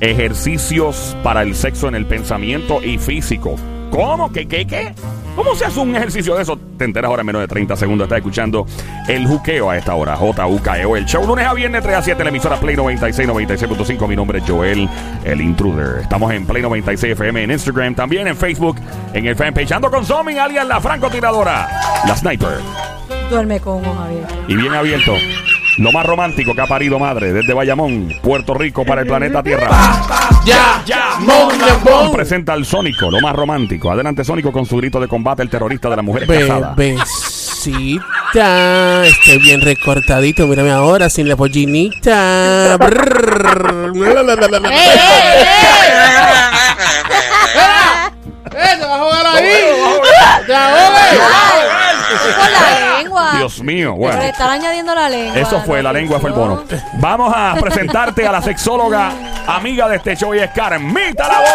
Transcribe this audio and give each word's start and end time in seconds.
Ejercicios 0.00 1.16
para 1.22 1.42
el 1.42 1.54
sexo 1.54 1.88
en 1.88 1.94
el 1.94 2.06
pensamiento 2.06 2.82
y 2.82 2.98
físico. 2.98 3.56
¿Cómo? 3.90 4.32
¿Qué, 4.32 4.46
qué, 4.46 4.66
qué? 4.66 4.94
¿Cómo 5.38 5.54
se 5.54 5.64
hace 5.64 5.78
un 5.78 5.94
ejercicio 5.94 6.34
de 6.34 6.42
eso? 6.42 6.58
Te 6.76 6.84
enteras 6.84 7.08
ahora 7.08 7.20
en 7.20 7.26
menos 7.26 7.40
de 7.40 7.46
30 7.46 7.76
segundos. 7.76 8.06
Estás 8.06 8.18
escuchando 8.18 8.66
el 9.06 9.24
juqueo 9.24 9.70
a 9.70 9.76
esta 9.76 9.94
hora. 9.94 10.16
J-U-K-E-O. 10.16 10.96
El 10.96 11.04
show 11.06 11.24
lunes 11.24 11.46
a 11.46 11.54
viernes 11.54 11.80
3 11.82 11.96
a 11.96 12.02
7 12.02 12.20
en 12.20 12.24
la 12.24 12.30
emisora 12.30 12.56
Play 12.58 12.74
96, 12.74 13.28
96.5. 13.28 14.08
Mi 14.08 14.16
nombre 14.16 14.40
es 14.40 14.44
Joel, 14.48 14.88
el 15.24 15.40
intruder. 15.40 16.02
Estamos 16.02 16.32
en 16.32 16.44
Play 16.44 16.60
96 16.62 17.12
FM 17.12 17.44
en 17.44 17.50
Instagram, 17.52 17.94
también 17.94 18.26
en 18.26 18.36
Facebook, 18.36 18.78
en 19.12 19.26
el 19.26 19.36
fanpage. 19.36 19.70
Ando 19.70 19.90
con 19.92 20.04
Zombie, 20.04 20.40
alias 20.40 20.66
la 20.66 20.80
francotiradora, 20.80 21.68
la 22.04 22.16
sniper. 22.16 22.58
Duerme 23.30 23.60
con 23.60 23.84
ojos 23.84 23.96
abiertos. 23.96 24.38
Y 24.48 24.56
bien 24.56 24.74
abierto. 24.74 25.12
Lo 25.78 25.92
más 25.92 26.04
romántico 26.04 26.54
que 26.54 26.60
ha 26.60 26.66
parido 26.66 26.98
madre 26.98 27.32
desde 27.32 27.54
Bayamón, 27.54 28.12
Puerto 28.20 28.52
Rico 28.54 28.84
para 28.84 29.02
el 29.02 29.06
planeta 29.06 29.42
Tierra. 29.44 29.70
Ya, 30.44 30.82
Ya, 30.84 31.16
mon, 31.20 31.48
mon. 31.84 32.12
Presenta 32.12 32.52
al 32.52 32.64
Sónico, 32.64 33.10
lo 33.10 33.20
más 33.20 33.34
romántico. 33.34 33.90
Adelante, 33.90 34.24
Sónico, 34.24 34.50
con 34.50 34.66
su 34.66 34.76
grito 34.76 34.98
de 34.98 35.06
combate, 35.06 35.42
el 35.42 35.50
terrorista 35.50 35.88
de 35.88 35.96
las 35.96 36.04
mujeres 36.04 36.28
casadas. 36.28 36.74
Bebecita, 36.76 37.06
estoy 39.06 39.38
bien 39.38 39.60
recortadito, 39.60 40.48
mírame 40.48 40.72
ahora 40.72 41.08
sin 41.08 41.28
la 41.28 41.36
pollinita. 41.36 42.76
Brrr. 42.78 43.92
¡Eh, 48.50 48.74
te 48.78 48.84
vas 48.84 48.90
a 48.90 48.98
jugar 48.98 49.26
ahí! 49.26 49.44
¡Te 50.46 50.52
Con 52.08 52.52
la 52.52 52.98
lengua. 52.98 53.32
Dios 53.36 53.60
mío, 53.62 53.94
Pero 53.98 54.08
le 54.08 54.16
bueno. 54.16 54.22
están 54.22 54.50
añadiendo 54.50 54.94
la 54.94 55.08
lengua. 55.08 55.38
Eso 55.40 55.60
fue, 55.62 55.82
la 55.82 55.92
lengua 55.92 56.18
fue 56.20 56.30
el 56.30 56.36
bono. 56.36 56.64
Vamos 56.94 57.32
a 57.36 57.54
presentarte 57.60 58.26
a 58.26 58.32
la 58.32 58.42
sexóloga, 58.42 59.12
amiga 59.46 59.88
de 59.88 59.96
este 59.96 60.16
show 60.16 60.34
y 60.34 60.38
es 60.40 60.50
Carmita 60.50 61.28
la 61.28 61.38
voz. 61.40 61.48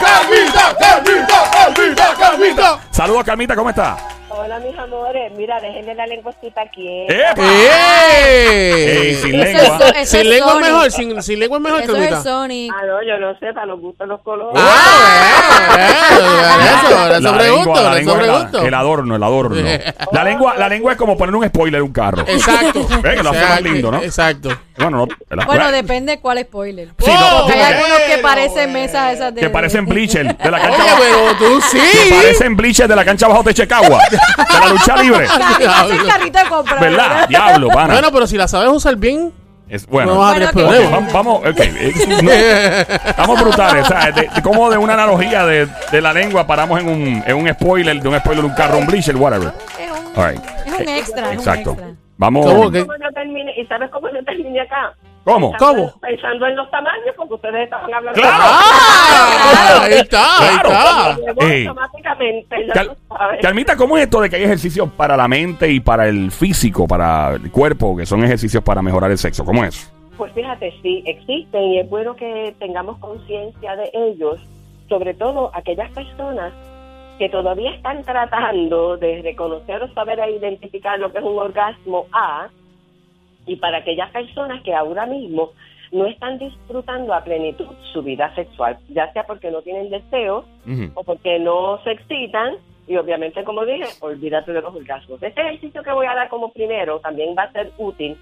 ¡Carmita, 0.00 0.76
Carmita, 0.78 1.48
Carmita, 1.50 2.14
Carmita! 2.18 2.78
Saludos, 2.90 3.24
Carmita, 3.24 3.56
¿cómo 3.56 3.70
está? 3.70 3.96
Hola, 4.34 4.58
mis 4.60 4.76
amores. 4.78 5.30
Mira, 5.36 5.60
déjenle 5.60 5.94
la 5.94 6.06
lengüecita 6.06 6.62
aquí. 6.62 6.88
¡Eh! 7.08 7.28
Sin 9.20 9.34
Eso 9.34 9.44
lengua. 9.58 9.78
es- 9.88 9.96
eso 9.96 10.10
Sin 10.10 10.20
es 10.20 10.26
lengua 10.26 10.52
es 10.54 10.60
mejor, 10.60 10.90
sin, 10.90 11.22
sin 11.22 11.38
lengua 11.38 11.58
es 11.58 11.62
mejor, 11.64 11.80
Eso 11.82 11.92
es 11.92 11.98
el 11.98 12.04
Carmita. 12.08 12.22
Sonic. 12.30 12.72
Ah, 12.74 12.82
no, 12.86 13.02
yo 13.06 13.18
no 13.18 13.38
sé, 13.38 13.52
para 13.52 13.66
los 13.66 13.80
gustos 13.80 14.08
los 14.08 14.20
colores. 14.22 14.54
Ah, 14.56 15.68
bueno, 15.68 16.64
eso, 16.64 16.90
La 17.08 17.16
eso 17.18 17.20
lengua, 17.20 17.38
pregunto, 17.38 17.74
la 17.74 17.80
eso 17.80 17.94
lengua 17.98 18.12
es 18.14 18.18
la- 18.26 18.32
pregunto. 18.34 18.62
el 18.66 18.74
adorno, 18.74 19.16
el 19.16 19.22
adorno. 19.22 19.56
La 20.12 20.24
lengua, 20.24 20.54
la 20.56 20.68
lengua 20.68 20.92
es 20.92 20.98
como 20.98 21.16
poner 21.16 21.34
un 21.34 21.46
spoiler 21.48 21.78
en 21.80 21.84
un 21.86 21.92
carro. 21.92 22.24
Exacto. 22.26 22.86
Ve 23.02 23.14
que 23.16 23.22
lo 23.22 23.30
hace 23.30 23.40
más 23.40 23.62
lindo, 23.62 23.90
¿no? 23.90 24.02
Exacto. 24.02 24.50
Bueno, 24.78 25.06
no. 25.30 25.44
Bueno, 25.46 25.70
depende 25.70 26.18
cuál 26.20 26.38
spoiler. 26.40 26.88
Sí, 26.98 27.10
no, 27.10 27.44
Oh, 27.44 27.48
Hay 27.48 27.60
algunos 27.60 27.98
que 28.08 28.18
parecen 28.18 28.72
mesas 28.72 29.14
esas 29.14 29.34
de... 29.34 29.40
que 29.42 29.50
parecen 29.50 29.86
bleacher 29.86 30.36
de 30.36 30.50
la 30.50 30.58
cancha 30.60 30.82
Oye, 30.82 30.90
bajo. 30.90 31.02
pero 31.02 31.36
tú 31.38 31.60
Que 31.72 31.78
sí. 31.78 32.14
parecen 32.14 32.56
bleacher 32.56 32.88
de 32.88 32.96
la 32.96 33.04
cancha 33.04 33.28
bajo 33.28 33.42
de 33.42 33.54
Checagua. 33.54 34.00
De 34.10 34.58
la 34.60 34.66
lucha 34.68 34.96
libre. 35.02 35.26
Carrito, 36.08 36.38
de 36.38 36.48
compra. 36.48 36.76
¿Verdad? 36.80 37.28
Diablo, 37.28 37.68
pana. 37.68 37.92
Bueno, 37.94 38.10
pero 38.12 38.26
si 38.26 38.36
la 38.36 38.48
sabes 38.48 38.70
usar 38.70 38.96
bien, 38.96 39.32
Es, 39.68 39.86
no 39.86 39.92
bueno, 39.92 40.18
vas 40.18 40.30
a 40.30 40.34
tener 40.34 40.52
Bueno, 40.52 40.68
Ok, 40.68 40.74
que- 40.74 40.80
problemas. 40.88 41.12
vamos, 41.12 41.42
vamos, 41.42 41.50
ok. 41.50 41.60
eh, 41.60 42.86
no, 43.02 43.10
estamos 43.10 43.40
brutales, 43.40 43.86
¿sabes? 43.86 44.14
De, 44.14 44.22
de 44.34 44.42
cómo 44.42 44.70
de 44.70 44.78
una 44.78 44.94
analogía 44.94 45.44
de, 45.46 45.66
de 45.90 46.00
la 46.00 46.12
lengua 46.12 46.46
paramos 46.46 46.80
en 46.80 46.88
un, 46.88 47.24
en 47.26 47.36
un 47.36 47.48
spoiler, 47.52 48.00
de 48.00 48.08
un 48.08 48.18
spoiler 48.18 48.42
de 48.44 48.48
un 48.50 48.54
carro, 48.54 48.78
un 48.78 48.86
bleacher, 48.86 49.16
whatever. 49.16 49.52
Es 49.78 49.90
un, 49.90 50.22
All 50.22 50.30
right. 50.32 50.42
es 50.66 50.72
un 50.80 50.88
extra. 50.88 51.22
es 51.26 51.32
un 51.32 51.38
Exacto. 51.38 51.70
extra. 51.72 51.88
Vamos. 52.18 52.46
¿Cómo 52.46 52.70
que? 52.70 52.80
¿Cómo 52.80 52.92
yo 53.02 53.10
terminé? 53.12 53.52
¿Y 53.60 53.66
sabes 53.66 53.90
cómo 53.90 54.08
yo 54.10 54.22
terminé 54.24 54.60
acá? 54.60 54.92
¿Cómo? 55.24 55.52
Pensando- 55.52 55.82
¿Cómo? 55.92 56.00
Pensando 56.00 56.46
en 56.46 56.56
los 56.56 56.70
tamaños, 56.70 57.14
porque 57.16 57.34
ustedes 57.34 57.64
estaban 57.64 57.94
hablando 57.94 58.20
¡Claro! 58.20 58.44
¡Ah! 58.44 59.78
Ahí 59.82 59.92
está, 59.94 60.38
ahí 60.38 60.58
Claro. 60.58 60.68
está. 61.20 61.32
voz 61.34 61.44
Ey. 61.44 61.66
automáticamente, 61.66 62.66
ya 62.66 62.72
Cal-. 62.74 62.96
Calmita, 63.40 63.76
¿cómo 63.76 63.96
es 63.96 64.04
esto 64.04 64.20
de 64.20 64.30
que 64.30 64.36
hay 64.36 64.42
ejercicios 64.44 64.88
para 64.96 65.16
la 65.16 65.28
mente 65.28 65.70
y 65.70 65.78
para 65.80 66.08
el 66.08 66.30
físico, 66.32 66.86
para 66.88 67.34
el 67.34 67.50
cuerpo, 67.52 67.96
que 67.96 68.04
son 68.04 68.24
ejercicios 68.24 68.62
para 68.64 68.82
mejorar 68.82 69.10
el 69.12 69.18
sexo? 69.18 69.44
¿Cómo 69.44 69.64
es? 69.64 69.92
Pues 70.16 70.32
fíjate, 70.32 70.72
sí, 70.82 71.02
existen 71.06 71.62
y 71.62 71.78
es 71.80 71.88
bueno 71.88 72.14
que 72.16 72.54
tengamos 72.58 72.98
conciencia 72.98 73.76
de 73.76 73.90
ellos, 73.94 74.40
sobre 74.88 75.14
todo 75.14 75.50
aquellas 75.54 75.90
personas 75.92 76.52
que 77.18 77.28
todavía 77.28 77.74
están 77.74 78.02
tratando 78.02 78.96
de 78.96 79.22
reconocer 79.22 79.82
o 79.82 79.92
saber 79.92 80.18
e 80.20 80.32
identificar 80.32 80.98
lo 80.98 81.12
que 81.12 81.18
es 81.18 81.24
un 81.24 81.38
orgasmo 81.38 82.06
A, 82.12 82.48
y 83.46 83.56
para 83.56 83.78
aquellas 83.78 84.10
personas 84.10 84.62
que 84.62 84.74
ahora 84.74 85.06
mismo 85.06 85.50
no 85.90 86.06
están 86.06 86.38
disfrutando 86.38 87.12
a 87.12 87.22
plenitud 87.22 87.66
su 87.92 88.02
vida 88.02 88.34
sexual, 88.34 88.78
ya 88.88 89.12
sea 89.12 89.24
porque 89.24 89.50
no 89.50 89.62
tienen 89.62 89.90
deseo 89.90 90.44
o 90.94 91.04
porque 91.04 91.38
no 91.38 91.78
se 91.84 91.92
excitan 91.92 92.54
y 92.86 92.96
obviamente 92.96 93.44
como 93.44 93.64
dije, 93.64 93.84
olvídate 94.00 94.52
de 94.52 94.62
los 94.62 94.74
orgasmos. 94.74 95.22
Este 95.22 95.40
ejercicio 95.40 95.82
que 95.82 95.92
voy 95.92 96.06
a 96.06 96.14
dar 96.14 96.28
como 96.28 96.52
primero 96.52 96.98
también 97.00 97.34
va 97.36 97.44
a 97.44 97.52
ser 97.52 97.72
útil 97.78 98.16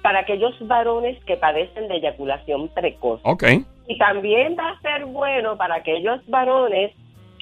para 0.00 0.20
aquellos 0.20 0.54
varones 0.66 1.22
que 1.24 1.36
padecen 1.36 1.88
de 1.88 1.96
eyaculación 1.96 2.68
precoz. 2.68 3.20
Y 3.86 3.98
también 3.98 4.56
va 4.58 4.70
a 4.70 4.80
ser 4.80 5.04
bueno 5.06 5.56
para 5.56 5.76
aquellos 5.76 6.20
varones 6.28 6.92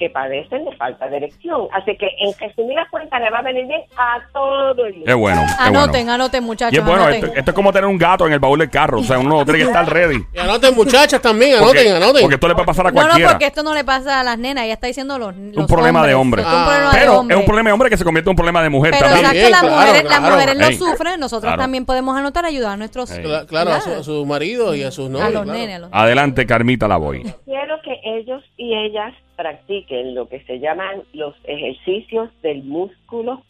que 0.01 0.09
padecen 0.09 0.65
de 0.65 0.75
falta 0.77 1.07
de 1.07 1.17
erección. 1.17 1.67
Así 1.73 1.95
que 1.95 2.07
en 2.19 2.33
resumidas 2.39 2.87
cuentas 2.89 3.21
le 3.21 3.29
va 3.29 3.37
a 3.37 3.41
venir 3.43 3.67
bien 3.67 3.81
a 3.95 4.17
todo 4.33 4.85
el 4.87 4.95
mundo. 4.95 5.11
Es 5.11 5.15
bueno. 5.15 5.41
Anoten, 5.59 5.91
bueno. 5.91 6.13
anoten, 6.13 6.43
muchachos. 6.43 6.73
Y 6.73 6.77
es 6.79 6.83
bueno, 6.83 7.03
anoten. 7.03 7.23
esto, 7.25 7.37
esto 7.37 7.51
es 7.51 7.55
como 7.55 7.71
tener 7.71 7.87
un 7.87 7.99
gato 7.99 8.25
en 8.25 8.33
el 8.33 8.39
baúl 8.39 8.57
del 8.57 8.71
carro. 8.71 8.99
O 8.99 9.03
sea, 9.03 9.19
uno 9.19 9.43
tiene 9.45 9.59
que 9.59 9.65
estar 9.65 9.87
ready. 9.87 10.25
Y 10.33 10.39
anoten, 10.39 10.73
muchachas, 10.73 11.21
también, 11.21 11.59
Porque, 11.59 11.81
anoten, 11.81 11.95
anoten. 12.03 12.21
porque 12.23 12.33
esto 12.35 12.47
le 12.47 12.55
puede 12.55 12.65
pasar 12.65 12.87
a 12.87 12.91
No, 12.91 12.95
no, 13.01 13.07
cualquiera. 13.07 13.29
porque 13.31 13.45
esto 13.45 13.61
no 13.61 13.73
le 13.75 13.83
pasa 13.83 14.19
a 14.19 14.23
las 14.23 14.39
nenas. 14.39 14.63
Ella 14.63 14.73
está 14.73 14.87
diciendo 14.87 15.19
los, 15.19 15.35
los 15.35 15.67
problema 15.67 16.05
de 16.07 16.15
hombres. 16.15 16.21
hombre. 16.21 16.41
Es 16.41 16.47
un 16.47 16.65
problema 16.65 16.89
Ah. 16.89 16.93
de 16.93 16.99
Pero 16.99 17.19
hombre. 17.19 17.35
es 17.35 17.39
un 17.39 17.45
problema 17.45 17.69
de 17.69 17.73
hombre 17.73 17.89
que 17.91 17.97
se 17.97 18.03
convierte 18.03 18.29
en 18.29 18.31
un 18.31 18.35
problema 18.37 18.63
de 18.63 18.69
mujer 18.69 18.91
Pero 18.97 19.05
también. 19.05 19.25
exacto, 19.25 19.49
las 19.51 19.59
Claro, 19.61 19.75
mujeres, 19.75 20.01
claro. 20.01 20.21
las 20.23 20.31
mujeres 20.33 20.57
lo 20.57 20.65
Ey, 20.67 20.75
sufren. 20.75 21.19
Nosotros 21.19 21.49
claro. 21.49 21.61
también 21.61 21.85
podemos 21.85 22.17
anotar, 22.17 22.45
ayudar 22.45 22.71
a 22.71 22.77
nuestros... 22.77 23.11
Claro, 23.11 23.35
a 23.35 23.41
su, 23.41 23.47
Claro. 23.89 23.99
a 24.01 24.03
su 24.03 24.25
marido 24.25 24.73
y 24.73 24.81
a 24.83 24.89
sus 24.89 25.09
novios. 25.11 25.27
a 25.27 25.31
los 25.31 25.43
claro. 25.43 25.59
nenes. 25.59 25.75
a 25.75 25.79
los- 25.79 25.89
Adelante, 25.91 26.47
Carmita, 26.47 26.87
la 26.87 26.97
voy. 26.97 27.21
Quiero 27.45 27.75
que 27.83 27.99
ellos 28.03 28.41
y 28.57 28.73
ellas 28.75 29.13
practiquen 29.45 30.13
lo 30.13 30.27
que 30.29 30.41
se 30.43 30.59
llaman 30.59 31.01
los 31.13 31.33
ejercicios 31.45 32.29
del 32.43 32.63
músculo 32.63 33.41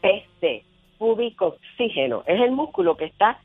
PC, 0.00 0.64
púbico 0.98 1.46
oxígeno. 1.58 2.24
Es 2.26 2.40
el 2.40 2.50
músculo 2.50 2.96
que 2.96 3.04
está 3.04 3.38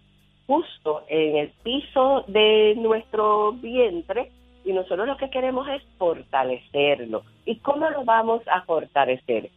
justo 0.47 1.03
en 1.07 1.37
el 1.37 1.49
piso 1.63 2.23
de 2.27 2.73
nuestro 2.77 3.51
vientre 3.53 4.31
y 4.65 4.73
nosotros 4.73 5.05
lo 5.07 5.17
que 5.17 5.29
queremos 5.29 5.67
es 5.69 5.83
fortalecerlo. 5.99 7.21
¿Y 7.45 7.57
cómo 7.57 7.87
lo 7.91 8.03
vamos 8.05 8.41
a 8.47 8.61
fortalecer? 8.63 9.51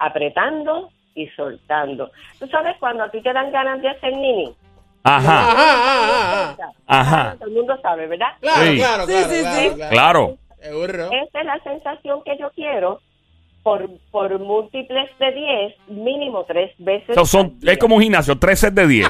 Apretando 0.00 0.90
y 1.14 1.28
soltando. 1.28 2.10
¿Tú 2.40 2.48
sabes 2.48 2.76
cuando 2.80 3.04
a 3.04 3.10
ti 3.12 3.20
te 3.22 3.32
dan 3.32 3.52
ganas 3.52 3.80
de 3.80 3.90
hacer 3.90 4.12
nini? 4.16 4.52
Ajá. 5.04 5.40
Ajá, 5.40 5.62
ajá, 5.62 6.50
ajá. 6.50 6.72
Ajá. 6.88 7.36
Todo 7.38 7.48
el 7.48 7.54
mundo 7.54 7.78
sabe, 7.80 8.08
¿verdad? 8.08 8.32
Claro, 8.40 8.64
Sí. 8.64 8.76
claro, 8.76 9.04
Sí, 9.06 9.12
claro, 9.12 9.28
sí, 9.30 9.40
claro, 9.40 9.60
sí. 9.70 9.74
claro. 9.76 9.90
Claro. 9.92 10.36
Seguro. 10.60 11.10
Esa 11.10 11.40
es 11.40 11.46
la 11.46 11.58
sensación 11.62 12.22
que 12.24 12.36
yo 12.38 12.50
quiero 12.50 13.00
por, 13.62 13.88
por 14.10 14.38
múltiples 14.38 15.10
de 15.18 15.32
10, 15.32 15.88
mínimo 15.88 16.44
tres 16.44 16.72
veces. 16.78 17.16
Son, 17.28 17.58
es 17.62 17.78
como 17.78 17.96
un 17.96 18.02
gimnasio, 18.02 18.38
tres 18.38 18.60
sets 18.60 18.74
de 18.74 18.86
10. 18.86 19.08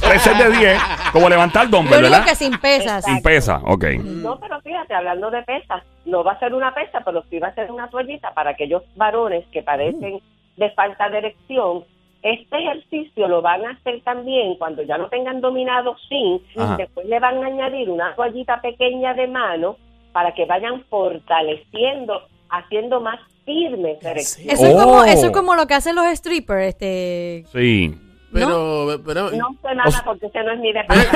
Tres 0.00 0.22
sets 0.22 0.38
de 0.38 0.58
10, 0.58 0.82
como 1.12 1.28
levantar 1.28 1.68
dumbbell, 1.68 2.02
¿verdad? 2.02 2.24
que 2.24 2.34
sin 2.34 2.56
pesas. 2.58 3.04
Sin 3.04 3.22
pesa, 3.22 3.60
ok. 3.64 3.84
No, 4.04 4.38
pero 4.38 4.60
fíjate, 4.60 4.94
hablando 4.94 5.30
de 5.30 5.42
pesas, 5.42 5.82
no 6.04 6.22
va 6.22 6.32
a 6.32 6.38
ser 6.38 6.54
una 6.54 6.72
pesa, 6.74 7.00
pero 7.04 7.24
sí 7.28 7.38
va 7.38 7.48
a 7.48 7.54
ser 7.54 7.70
una 7.72 7.88
toallita 7.88 8.32
para 8.32 8.50
aquellos 8.50 8.82
varones 8.94 9.44
que 9.48 9.62
padecen 9.62 10.20
de 10.56 10.70
falta 10.70 11.08
de 11.08 11.18
erección. 11.18 11.84
Este 12.22 12.58
ejercicio 12.58 13.28
lo 13.28 13.42
van 13.42 13.64
a 13.66 13.70
hacer 13.70 14.00
también 14.02 14.56
cuando 14.56 14.82
ya 14.82 14.98
lo 14.98 15.08
tengan 15.08 15.40
dominado 15.40 15.96
sin, 16.08 16.40
Ajá. 16.56 16.74
y 16.74 16.76
después 16.78 17.06
le 17.06 17.20
van 17.20 17.42
a 17.42 17.46
añadir 17.46 17.90
una 17.90 18.14
toallita 18.14 18.60
pequeña 18.60 19.14
de 19.14 19.28
mano 19.28 19.76
para 20.16 20.32
que 20.32 20.46
vayan 20.46 20.82
fortaleciendo, 20.88 22.22
haciendo 22.48 23.02
más 23.02 23.20
firme 23.44 23.98
esa 24.00 24.12
erección. 24.12 24.48
Eso, 24.48 24.64
es 24.66 24.74
Oh. 24.74 24.78
como, 24.82 25.04
eso 25.04 25.26
es 25.26 25.30
como 25.32 25.54
lo 25.54 25.66
que 25.66 25.74
hacen 25.74 25.94
los 25.94 26.06
strippers. 26.06 26.68
Este, 26.68 27.44
Sí. 27.52 27.94
Pero, 28.32 29.00
pero, 29.06 29.30
No 29.30 29.48
sé 29.62 29.74
nada 29.74 29.88
O 29.88 29.90
sea- 29.90 30.02
porque 30.04 30.26
ese 30.26 30.42
no 30.42 30.52
es 30.52 30.58
mi 30.60 30.72
departamento. 30.72 31.10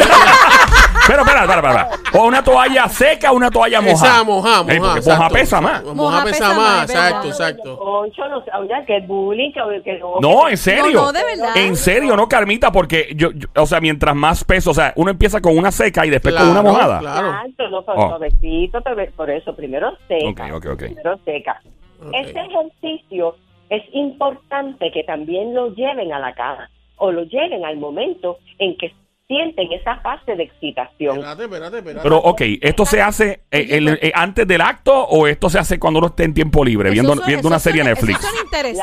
Pero, 1.06 1.22
espera, 1.22 1.40
espera, 1.42 1.58
espera. 1.58 1.88
O 2.14 2.26
una 2.26 2.42
toalla 2.42 2.88
seca 2.88 3.32
o 3.32 3.36
una 3.36 3.50
toalla 3.50 3.80
mojada. 3.80 4.14
Esa 4.14 4.24
moja, 4.24 4.62
moja. 4.62 4.72
Ey, 4.72 4.78
porque 4.80 4.98
exacto. 4.98 5.22
moja 5.22 5.30
pesa 5.34 5.60
más. 5.60 5.82
Moja, 5.82 5.94
Moja 5.94 6.24
pesa, 6.24 6.32
pesa 6.38 6.48
más, 6.48 6.56
más, 6.58 6.90
exacto, 6.90 7.28
exacto. 7.28 7.78
Concho, 7.78 8.28
no 8.28 8.44
sé, 8.44 8.50
oye, 8.58 8.74
que 8.86 8.96
es 8.98 9.06
bullying, 9.06 9.52
que, 9.52 9.82
que 9.82 9.98
no. 9.98 10.14
No, 10.20 10.48
en 10.48 10.56
serio. 10.56 10.92
No, 11.00 11.02
no, 11.06 11.12
de 11.12 11.24
verdad. 11.24 11.56
En 11.56 11.76
serio, 11.76 12.16
no, 12.16 12.28
Carmita, 12.28 12.70
porque 12.72 13.08
yo, 13.16 13.32
yo- 13.32 13.48
o 13.56 13.66
sea, 13.66 13.80
mientras 13.80 14.14
más 14.14 14.44
peso, 14.44 14.70
o 14.70 14.74
sea, 14.74 14.92
uno 14.96 15.10
empieza 15.10 15.40
con 15.40 15.58
una 15.58 15.72
seca 15.72 16.06
y 16.06 16.10
después 16.10 16.34
con 16.34 16.48
una 16.48 16.60
Claro, 16.60 16.74
mojada. 16.74 16.98
Claro. 17.00 17.28
Exacto, 17.28 17.68
no, 17.68 17.78
Oh. 17.86 18.08
suavecito, 18.08 18.78
por 19.16 19.30
eso, 19.30 19.54
primero 19.56 19.92
seca. 20.08 20.46
Ok, 20.46 20.54
ok, 20.54 20.66
ok. 20.72 20.78
Primero 20.78 21.18
seca. 21.24 21.60
Ok. 22.06 22.14
Este 22.14 22.40
ejercicio 22.40 23.36
es 23.68 23.82
importante 23.92 24.90
que 24.92 25.02
también 25.04 25.54
lo 25.54 25.74
lleven 25.74 26.12
a 26.12 26.18
la 26.18 26.34
cama 26.34 26.70
o 27.00 27.10
lo 27.10 27.24
lleven 27.24 27.64
al 27.64 27.76
momento 27.78 28.38
en 28.58 28.76
que 28.76 28.94
sienten 29.26 29.72
esa 29.72 29.96
fase 30.00 30.34
de 30.34 30.42
excitación. 30.42 31.16
Espérate, 31.18 31.44
espérate, 31.44 31.78
espérate. 31.78 32.02
Pero, 32.02 32.18
ok, 32.18 32.40
¿esto 32.60 32.84
se 32.84 33.00
hace 33.00 33.42
eh, 33.50 33.66
el- 33.70 33.88
eh, 34.02 34.10
antes 34.14 34.46
del 34.46 34.60
acto 34.60 34.92
o 35.06 35.26
esto 35.28 35.48
se 35.48 35.58
hace 35.58 35.78
cuando 35.78 35.98
uno 35.98 36.08
esté 36.08 36.24
en 36.24 36.34
tiempo 36.34 36.64
libre, 36.64 36.90
viendo, 36.90 37.14
viendo 37.26 37.46
una 37.48 37.58
serie 37.60 37.84
Netflix? 37.84 38.18
Eso 38.18 38.28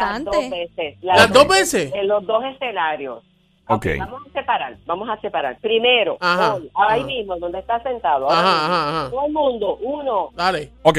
Las 0.01 0.23
dos 0.23 0.49
veces. 0.49 0.97
¿Las 1.01 1.31
dos 1.33 1.47
veces? 1.47 1.93
En 1.93 2.07
los 2.07 2.25
dos 2.25 2.43
escenarios. 2.45 3.23
Ok. 3.69 3.85
Vamos 3.99 4.21
a 4.25 4.31
separar, 4.39 4.77
vamos 4.85 5.09
a 5.09 5.19
separar. 5.19 5.57
Primero, 5.59 6.15
Ajá, 6.21 6.55
hoy, 6.55 6.71
ahí 6.75 6.99
ajá. 7.01 7.07
mismo, 7.07 7.35
donde 7.37 7.59
está 7.59 7.83
sentado. 7.83 8.29
ahora 8.29 8.39
Ajá, 8.39 8.53
mismo. 8.61 8.73
ajá, 8.73 8.89
ajá. 9.01 9.09
Todo 9.09 9.25
el 9.25 9.33
mundo, 9.33 9.77
uno, 9.81 10.29
Dale. 10.33 10.69
Ok, 10.83 10.97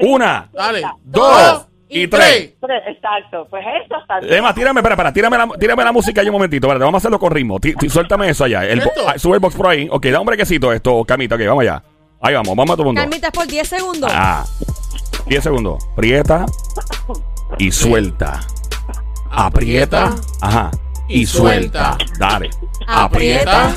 Una, 0.00 0.48
Dale. 0.54 0.82
dos 1.04 1.68
y 1.92 2.06
tres. 2.08 2.54
tres, 2.60 2.82
exacto. 2.88 3.46
Pues 3.50 3.64
eso 3.84 3.94
está 4.00 4.18
Emma, 4.36 4.54
tírame, 4.54 4.80
espera, 4.80 4.94
espera, 4.94 5.12
tírame 5.12 5.38
la, 5.38 5.48
tírame 5.58 5.84
la 5.84 5.92
música 5.92 6.20
ahí 6.20 6.28
un 6.28 6.32
momentito, 6.34 6.66
espérate, 6.66 6.84
vamos 6.84 6.98
a 6.98 7.02
hacerlo 7.02 7.18
con 7.18 7.30
ritmo. 7.30 7.58
Tí- 7.60 7.74
tí- 7.74 7.88
suéltame 7.88 8.28
eso 8.30 8.44
allá. 8.44 8.62
Ah, 9.06 9.18
sube 9.18 9.34
el 9.34 9.40
box 9.40 9.54
por 9.54 9.66
ahí. 9.68 9.88
Ok, 9.90 10.06
da 10.06 10.20
un 10.20 10.26
brequecito 10.26 10.72
esto, 10.72 11.04
Camita, 11.04 11.34
ok, 11.36 11.42
vamos 11.46 11.62
allá. 11.62 11.82
Ahí 12.20 12.34
vamos, 12.34 12.54
vamos 12.54 12.78
a 12.78 12.80
el 12.80 12.86
mundo. 12.86 13.00
Carmita 13.00 13.26
es 13.28 13.32
por 13.32 13.46
10 13.46 13.68
segundos. 13.68 14.10
Ah, 14.14 14.44
10 15.26 15.42
segundos. 15.42 15.84
Prieta 15.96 16.46
y 17.58 17.70
suelta. 17.72 18.40
Aprieta. 19.30 20.14
Ajá. 20.40 20.70
Y 21.08 21.26
suelta. 21.26 21.96
Dale. 22.18 22.50
Aprieta. 22.86 23.74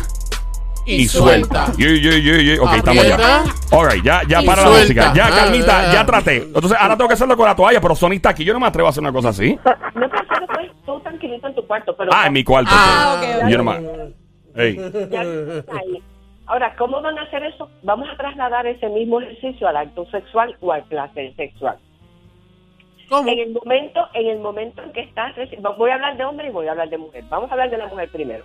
Y 0.86 1.06
suelta. 1.08 1.66
Yeah, 1.78 1.90
yeah, 1.94 2.18
yeah, 2.18 2.38
yeah. 2.42 2.62
Ok, 2.62 2.74
estamos 2.76 3.08
ya. 3.08 3.44
All 3.72 3.90
right, 3.92 4.04
ya, 4.04 4.22
ya 4.28 4.42
Y 4.42 4.46
para 4.46 4.62
la 4.64 4.70
música. 4.70 5.14
Ya, 5.16 5.28
Ah, 5.28 5.32
Carmita, 5.36 5.80
ah, 5.90 5.94
ya 5.94 6.02
ah. 6.02 6.06
traté. 6.06 6.38
Entonces, 6.38 6.78
ahora 6.80 6.96
tengo 6.96 7.08
que 7.08 7.14
hacerlo 7.16 7.36
con 7.36 7.46
la 7.48 7.56
toalla, 7.56 7.82
pero 7.82 7.96
Sony 7.96 8.12
está 8.14 8.30
aquí. 8.30 8.44
Yo 8.46 8.54
no 8.54 8.60
me 8.60 8.68
atrevo 8.68 8.88
a 8.88 8.90
hacer 8.92 9.02
una 9.02 9.12
cosa 9.12 9.30
así. 9.30 9.56
No 9.96 10.10
puedes 10.10 10.30
hacer 10.30 10.40
después 10.48 10.72
tú 10.86 11.00
tranquilito 11.02 11.48
en 11.48 11.56
tu 11.56 11.66
cuarto, 11.68 11.96
pero 11.98 12.12
Ah, 12.14 12.28
en 12.28 12.34
mi 12.34 12.44
cuarto. 12.44 12.70
Ah, 12.74 13.20
sí. 13.22 13.28
ok. 13.44 13.50
Yo 13.50 13.58
no 13.58 13.64
me- 13.64 14.62
Ey. 14.64 14.76
ya 14.78 15.22
está 15.24 15.74
ahí. 15.78 16.02
Ahora, 16.48 16.76
¿cómo 16.78 17.02
van 17.02 17.18
a 17.18 17.24
hacer 17.24 17.44
eso? 17.44 17.68
Vamos 17.82 18.08
a 18.08 18.16
trasladar 18.18 18.68
ese 18.68 18.88
mismo 18.90 19.20
ejercicio 19.20 19.68
al 19.68 19.78
acto 19.78 20.06
sexual 20.12 20.56
o 20.62 20.72
al 20.72 20.84
placer 20.84 21.36
sexual. 21.36 21.78
¿Cómo? 23.10 23.28
En 23.30 23.40
el 23.40 23.52
momento, 23.54 24.02
en 24.14 24.28
el 24.28 24.40
momento 24.40 24.82
en 24.84 24.92
que 24.92 25.02
estás, 25.02 25.34
voy 25.78 25.90
a 25.92 25.96
hablar 25.96 26.18
de 26.18 26.26
hombre 26.26 26.48
y 26.48 26.52
voy 26.52 26.68
a 26.68 26.72
hablar 26.72 26.90
de 26.90 26.98
mujer. 27.00 27.24
Vamos 27.30 27.50
a 27.50 27.54
hablar 27.54 27.70
de 27.72 27.78
la 27.78 27.88
mujer 27.88 28.10
primero. 28.12 28.44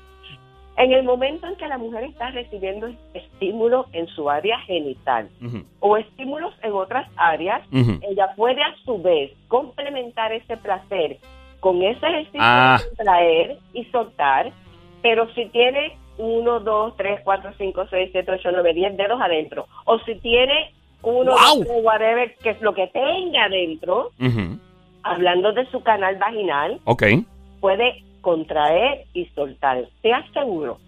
En 0.76 0.93
el 0.93 1.02
momento 1.02 1.46
en 1.46 1.56
que 1.56 1.67
la 1.69 1.76
mujer 1.76 2.05
está 2.05 2.31
recibiendo 2.31 2.88
estímulo 3.12 3.87
en 3.93 4.06
su 4.08 4.31
área 4.31 4.58
genital 4.61 5.28
o 5.81 5.96
estímulos 5.99 6.55
en 6.62 6.72
otras 6.72 7.06
áreas, 7.17 7.61
ella 7.72 8.32
puede 8.37 8.62
a 8.62 8.75
su 8.84 9.00
vez 9.02 9.32
complementar 9.49 10.32
ese 10.32 10.56
placer 10.56 11.19
con 11.61 11.82
ese 11.82 12.06
ejercicio 12.06 12.40
Ah. 12.40 12.78
de 12.81 12.88
contraer 12.96 13.58
y 13.75 13.84
soltar, 13.87 14.50
pero 15.02 15.28
si 15.34 15.46
tiene 15.46 15.96
uno, 16.17 16.61
dos, 16.61 16.96
tres, 16.96 17.20
cuatro, 17.25 17.50
cinco, 17.58 17.87
seis, 17.90 18.08
siete, 18.12 18.31
ocho, 18.32 18.50
nueve, 18.52 18.72
diez 18.72 18.96
dedos 18.96 19.20
adentro, 19.20 19.67
o 19.84 19.99
si 20.00 20.14
tiene 20.17 20.72
uno, 21.02 21.32
¡Wow! 21.32 21.64
dos, 21.64 21.67
whatever, 21.82 22.34
que 22.43 22.50
es 22.50 22.61
lo 22.62 22.72
que 22.75 22.87
tenga 22.88 23.44
adentro, 23.44 24.11
Ujú. 24.19 24.58
hablando 25.02 25.52
de 25.52 25.67
su 25.67 25.82
canal 25.82 26.17
vaginal, 26.17 26.78
Ok. 26.84 27.02
puede 27.61 28.02
contraer 28.20 29.05
y 29.14 29.26
soltar. 29.34 29.84
Te 30.02 30.12
aseguro 30.12 30.78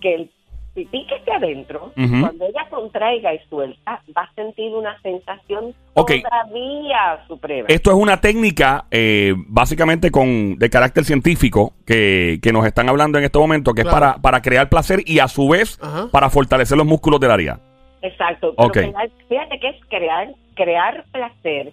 que 0.00 0.14
el 0.14 0.30
pipí 0.74 1.06
que 1.06 1.14
esté 1.16 1.32
adentro, 1.32 1.92
cuando 1.94 2.44
ella 2.46 2.66
contraiga 2.68 3.32
y 3.32 3.38
suelta, 3.48 4.02
va 4.16 4.22
a 4.22 4.34
sentir 4.34 4.74
una 4.74 5.00
sensación 5.00 5.74
todavía 5.94 7.24
suprema. 7.26 7.66
Esto 7.68 7.90
es 7.90 7.96
una 7.96 8.20
técnica 8.20 8.84
eh, 8.90 9.34
básicamente 9.36 10.10
con 10.10 10.56
de 10.58 10.70
carácter 10.70 11.04
científico 11.04 11.72
que, 11.86 12.38
que 12.42 12.52
nos 12.52 12.66
están 12.66 12.88
hablando 12.88 13.18
en 13.18 13.24
este 13.24 13.38
momento, 13.38 13.72
que 13.72 13.82
Claro. 13.82 13.96
es 13.96 14.00
para, 14.00 14.22
para 14.22 14.42
crear 14.42 14.68
placer 14.68 15.00
y 15.06 15.18
a 15.20 15.28
su 15.28 15.48
vez 15.48 15.78
para 16.12 16.28
fortalecer 16.30 16.76
los 16.76 16.86
músculos 16.86 17.20
del 17.20 17.30
área. 17.30 17.58
Exacto. 18.02 18.52
Pero 18.56 18.68
Ok. 18.68 18.74
crear- 18.74 19.10
fíjate 19.28 19.58
que 19.58 19.68
es 19.70 19.76
crear, 19.88 20.28
crear 20.54 21.04
placer 21.10 21.72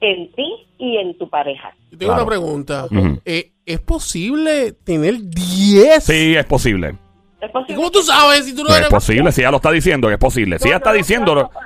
en 0.00 0.30
ti 0.32 0.46
y 0.78 0.96
en 0.96 1.16
tu 1.18 1.28
pareja. 1.28 1.74
Yo 1.90 1.98
tengo 1.98 2.12
Claro. 2.12 2.22
una 2.22 2.26
pregunta. 2.30 2.86
Eh, 3.24 3.52
¿Es 3.66 3.80
posible 3.80 4.72
tener 4.84 5.16
10? 5.20 6.04
Sí, 6.04 6.34
es 6.36 6.44
posible. 6.46 6.94
¿Es 7.40 7.50
¿Y 7.50 7.52
posible 7.52 7.76
cómo 7.76 7.90
tú 7.92 8.02
sabes 8.02 8.44
si 8.46 8.54
tú 8.54 8.64
no 8.64 8.74
Es 8.74 8.88
posible, 8.88 9.30
si 9.30 9.42
ella 9.42 9.52
lo 9.52 9.58
está 9.58 9.70
diciendo, 9.70 10.08
que 10.08 10.14
es 10.14 10.18
posible. 10.20 10.58
Si 10.58 10.66
ella 10.66 10.78
está 10.78 10.92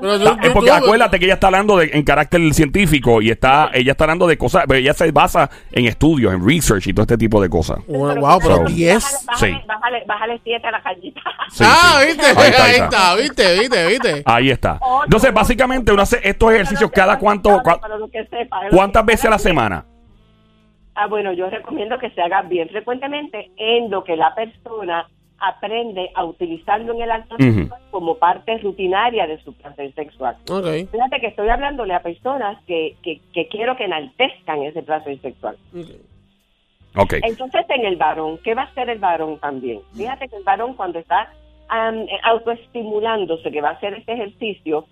yo- 0.03 0.37
es 0.43 0.51
porque 0.53 0.71
acuérdate 0.71 1.19
que 1.19 1.25
ella 1.25 1.35
está 1.35 1.47
hablando 1.47 1.79
de, 1.79 1.91
en 1.95 2.03
carácter 2.03 2.43
científico 2.53 3.23
y 3.23 3.31
está 3.31 3.71
ella 3.73 3.93
está 3.93 4.05
hablando 4.05 4.27
de 4.27 4.37
cosas, 4.37 4.65
pero 4.69 4.79
ella 4.79 4.93
se 4.93 5.11
basa 5.13 5.49
en 5.71 5.87
estudios, 5.87 6.35
en 6.35 6.47
research 6.47 6.89
y 6.89 6.93
todo 6.93 7.05
este 7.05 7.17
tipo 7.17 7.41
de 7.41 7.49
cosas. 7.49 7.79
Wow, 7.87 8.17
wow, 8.17 8.39
pero 8.43 8.57
So- 8.57 8.65
10. 8.65 9.25
Bájale, 9.27 9.53
Sí. 9.55 9.67
bájale, 9.67 10.05
bájale 10.07 10.41
siete 10.45 10.67
a 10.67 10.71
la 10.73 10.83
callita. 10.83 11.21
Sí, 11.51 11.65
ah, 11.67 11.99
sí. 12.01 12.07
viste, 12.09 12.27
Ahí 12.27 12.31
está, 12.51 12.65
ahí 12.65 12.73
está, 12.73 12.85
está. 12.85 13.15
viste, 13.17 13.59
viste, 13.61 13.87
viste. 13.87 14.23
Ahí 14.27 14.51
está. 14.51 14.79
Ocho, 14.81 15.05
Entonces, 15.05 15.33
básicamente, 15.33 15.91
uno 15.93 16.03
hace 16.03 16.21
estos 16.23 16.53
ejercicios 16.53 16.91
cada 16.91 17.19
cuánto, 17.19 17.49
cua- 17.63 17.81
Para 17.81 17.97
lo 17.97 18.09
que 18.11 18.27
sepa, 18.27 18.61
¿cuántas 18.71 19.07
veces 19.07 19.25
a 19.25 19.31
la 19.31 19.39
semana? 19.39 19.87
Ah, 20.95 21.07
bueno, 21.07 21.33
yo 21.33 21.49
recomiendo 21.49 21.99
que 21.99 22.11
se 22.11 22.21
haga 22.21 22.43
bien 22.43 22.69
frecuentemente 22.69 23.51
en 23.57 23.91
lo 23.91 24.05
que 24.05 24.17
la 24.17 24.35
persona 24.35 25.09
aprende 25.43 26.11
a 26.15 26.25
utilizarlo 26.25 26.95
en 26.95 27.03
el 27.03 27.11
acto 27.11 27.37
sexual 27.37 27.81
como 27.91 28.17
parte 28.17 28.57
rutinaria 28.59 29.27
de 29.27 29.43
su 29.43 29.53
placer 29.53 29.93
sexual. 29.95 30.37
Ok. 30.49 30.89
Fíjate 30.91 31.21
que 31.21 31.27
estoy 31.27 31.49
hablándole 31.49 31.95
a 31.95 32.03
personas 32.03 32.63
que, 32.65 32.97
que, 33.03 33.21
que 33.35 33.49
quiero 33.49 33.77
que 33.77 33.85
enaltezcan 33.85 34.63
ese 34.63 34.83
placer 34.83 35.21
sexual. 35.21 35.57
ok. 35.75 35.89
Ok. 36.95 37.15
Entonces, 37.23 37.65
en 37.71 37.87
el 37.87 37.97
varón, 37.97 38.39
¿qué 38.45 38.55
va 38.55 38.63
a 38.63 38.67
hacer 38.67 38.89
el 38.91 38.99
varón 38.99 39.39
también? 39.39 39.81
Fíjate 39.95 40.29
que 40.29 40.37
el 40.37 40.45
varón 40.45 40.75
cuando 40.75 40.99
está 40.99 41.33
am, 41.69 42.07
autoestimulándose, 42.23 43.51
que 43.51 43.61
va 43.61 43.71
a 43.71 43.73
hacer 43.73 43.95
este 43.95 44.13
ejercicio, 44.13 44.87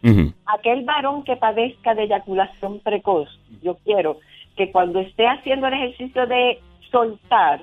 aquel 0.47 0.85
varón 0.85 1.23
que 1.25 1.37
padezca 1.37 1.94
de 1.94 2.05
eyaculación 2.05 2.81
precoz, 2.81 3.29
yo 3.62 3.76
quiero 3.85 4.19
que 4.56 4.73
cuando 4.73 5.00
esté 5.00 5.26
haciendo 5.26 5.67
el 5.69 5.75
ejercicio 5.75 6.26
de 6.26 6.58
soltar. 6.91 7.62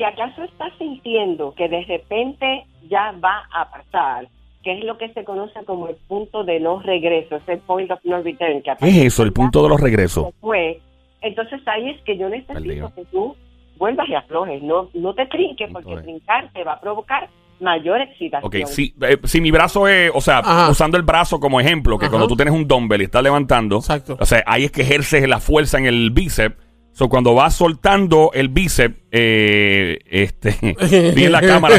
Si 0.00 0.04
acaso 0.04 0.42
está 0.44 0.64
sintiendo 0.78 1.52
que 1.54 1.68
de 1.68 1.82
repente 1.84 2.64
ya 2.88 3.12
va 3.22 3.42
a 3.52 3.70
pasar, 3.70 4.28
que 4.64 4.78
es 4.78 4.84
lo 4.84 4.96
que 4.96 5.12
se 5.12 5.24
conoce 5.24 5.62
como 5.66 5.88
el 5.88 5.96
punto 6.08 6.42
de 6.42 6.58
no 6.58 6.80
regreso, 6.80 7.36
ese 7.36 7.58
point 7.58 7.90
of 7.90 7.98
no 8.04 8.22
return, 8.22 8.62
que 8.62 8.72
¿Qué 8.78 8.88
es 8.88 8.96
eso? 9.12 9.22
El 9.24 9.32
punto 9.34 9.62
de 9.62 9.68
los 9.68 9.78
regresos. 9.80 10.28
fue, 10.40 10.80
entonces 11.20 11.60
ahí 11.66 11.90
es 11.90 12.00
que 12.02 12.16
yo 12.16 12.30
Perdido. 12.30 12.54
necesito 12.54 12.94
que 12.94 13.04
tú 13.10 13.36
vuelvas 13.76 14.08
y 14.08 14.14
aflojes, 14.14 14.62
no, 14.62 14.88
no 14.94 15.14
te 15.14 15.26
trinques, 15.26 15.70
porque 15.70 15.94
de- 15.96 16.02
trincar 16.02 16.50
te 16.54 16.64
va 16.64 16.72
a 16.74 16.80
provocar 16.80 17.28
mayor 17.60 18.00
excitación. 18.00 18.42
Ok, 18.62 18.66
si, 18.68 18.94
eh, 19.02 19.18
si 19.24 19.40
mi 19.42 19.50
brazo 19.50 19.86
es, 19.86 20.10
o 20.14 20.20
sea, 20.22 20.38
Ajá. 20.38 20.70
usando 20.70 20.96
el 20.96 21.02
brazo 21.02 21.38
como 21.38 21.60
ejemplo, 21.60 21.98
que 21.98 22.06
Ajá. 22.06 22.12
cuando 22.12 22.26
tú 22.26 22.36
tienes 22.36 22.54
un 22.54 22.66
dumbbell 22.66 23.02
y 23.02 23.04
estás 23.04 23.22
levantando, 23.22 23.76
Exacto. 23.76 24.16
o 24.18 24.24
sea, 24.24 24.42
ahí 24.46 24.64
es 24.64 24.72
que 24.72 24.80
ejerces 24.80 25.28
la 25.28 25.40
fuerza 25.40 25.76
en 25.78 25.84
el 25.84 26.10
bíceps. 26.10 26.56
So, 26.92 27.08
cuando 27.08 27.34
vas 27.34 27.54
soltando 27.54 28.30
el 28.34 28.48
bíceps, 28.48 28.94
eh, 29.10 29.98
este, 30.10 30.56
vi 31.14 31.24
en 31.24 31.32
la 31.32 31.40
cámara 31.40 31.78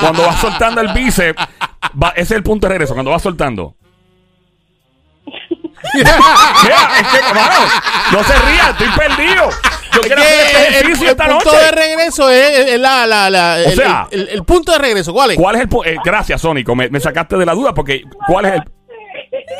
cuando 0.00 0.22
vas 0.22 0.40
soltando 0.40 0.80
el 0.80 0.88
bíceps, 0.94 1.38
va- 2.02 2.10
ese 2.10 2.22
es 2.22 2.30
el 2.32 2.42
punto 2.42 2.66
de 2.66 2.72
regreso, 2.74 2.94
cuando 2.94 3.10
vas 3.10 3.22
soltando. 3.22 3.74
Es 5.94 6.02
que, 6.02 7.18
no 8.12 8.24
se 8.24 8.32
ría, 8.50 8.70
estoy 8.70 8.88
perdido. 8.96 9.48
Yo 9.92 10.00
quiero 10.02 10.20
hacer 10.22 10.46
este 10.46 10.58
el, 10.68 10.74
ejercicio 10.74 11.04
el 11.06 11.10
esta 11.12 11.26
punto 11.28 11.44
noche. 11.52 11.64
de 11.64 11.70
regreso 11.70 12.30
es, 12.30 12.58
es 12.70 12.80
la, 12.80 13.06
la, 13.06 13.30
la- 13.30 13.58
el, 13.60 13.74
sea- 13.74 14.08
el- 14.10 14.44
punto 14.44 14.72
de 14.72 14.78
regreso, 14.78 15.12
¿cuál 15.12 15.32
es? 15.32 15.36
¿Cuál 15.36 15.56
es 15.56 15.62
el 15.62 15.68
punto? 15.68 15.90
gracias, 16.04 16.40
Sónico. 16.40 16.74
Me, 16.74 16.88
me 16.88 17.00
sacaste 17.00 17.36
de 17.36 17.46
la 17.46 17.52
duda 17.54 17.72
porque 17.74 18.02
¿cuál 18.26 18.46
es 18.46 18.52
el 18.54 18.62